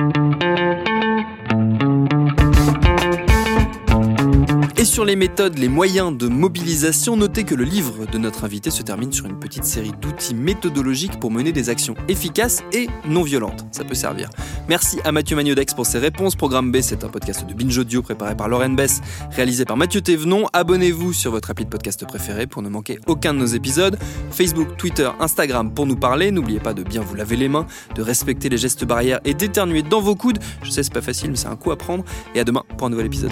Et 4.83 4.85
sur 4.85 5.05
les 5.05 5.15
méthodes, 5.15 5.59
les 5.59 5.69
moyens 5.69 6.11
de 6.17 6.27
mobilisation, 6.27 7.15
notez 7.15 7.45
que 7.45 7.55
le 7.55 7.63
livre 7.63 8.05
de 8.05 8.17
notre 8.17 8.43
invité 8.43 8.69
se 8.69 8.83
termine 8.83 9.13
sur 9.13 9.25
une 9.25 9.39
petite 9.39 9.63
série 9.63 9.93
d'outils 10.01 10.35
méthodologiques 10.35 11.21
pour 11.21 11.31
mener 11.31 11.53
des 11.53 11.69
actions 11.69 11.95
efficaces 12.09 12.63
et 12.73 12.89
non 13.07 13.21
violentes. 13.21 13.65
Ça 13.71 13.85
peut 13.85 13.95
servir. 13.95 14.29
Merci 14.67 14.97
à 15.05 15.13
Mathieu 15.13 15.37
Magnodex 15.37 15.73
pour 15.73 15.85
ses 15.85 15.99
réponses. 15.99 16.35
Programme 16.35 16.69
B, 16.69 16.81
c'est 16.81 17.05
un 17.05 17.07
podcast 17.07 17.45
de 17.47 17.53
Binge 17.53 17.77
Audio 17.77 18.01
préparé 18.01 18.35
par 18.35 18.49
Lauren 18.49 18.71
Bess, 18.71 18.99
réalisé 19.31 19.63
par 19.63 19.77
Mathieu 19.77 20.01
Thévenon. 20.01 20.49
Abonnez-vous 20.51 21.13
sur 21.13 21.31
votre 21.31 21.49
appli 21.49 21.63
de 21.63 21.69
podcast 21.69 22.05
préféré 22.05 22.45
pour 22.45 22.61
ne 22.61 22.67
manquer 22.67 22.99
aucun 23.07 23.33
de 23.33 23.39
nos 23.39 23.45
épisodes. 23.45 23.97
Facebook, 24.31 24.75
Twitter, 24.75 25.09
Instagram 25.21 25.73
pour 25.73 25.85
nous 25.85 25.95
parler. 25.95 26.29
N'oubliez 26.31 26.59
pas 26.59 26.73
de 26.73 26.83
bien 26.83 26.99
vous 26.99 27.15
laver 27.15 27.37
les 27.37 27.47
mains, 27.47 27.67
de 27.95 28.01
respecter 28.01 28.49
les 28.49 28.57
gestes 28.57 28.83
barrières 28.83 29.21
et 29.23 29.33
d'éternuer 29.33 29.81
dans 29.81 30.01
vos 30.01 30.15
coudes. 30.15 30.39
Je 30.61 30.71
sais, 30.71 30.83
c'est 30.83 30.93
pas 30.93 30.99
facile, 30.99 31.31
mais 31.31 31.37
c'est 31.37 31.47
un 31.47 31.55
coup 31.55 31.71
à 31.71 31.77
prendre. 31.77 32.03
Et 32.35 32.41
à 32.41 32.43
demain 32.43 32.63
pour 32.77 32.87
un 32.87 32.89
nouvel 32.89 33.05
épisode. 33.05 33.31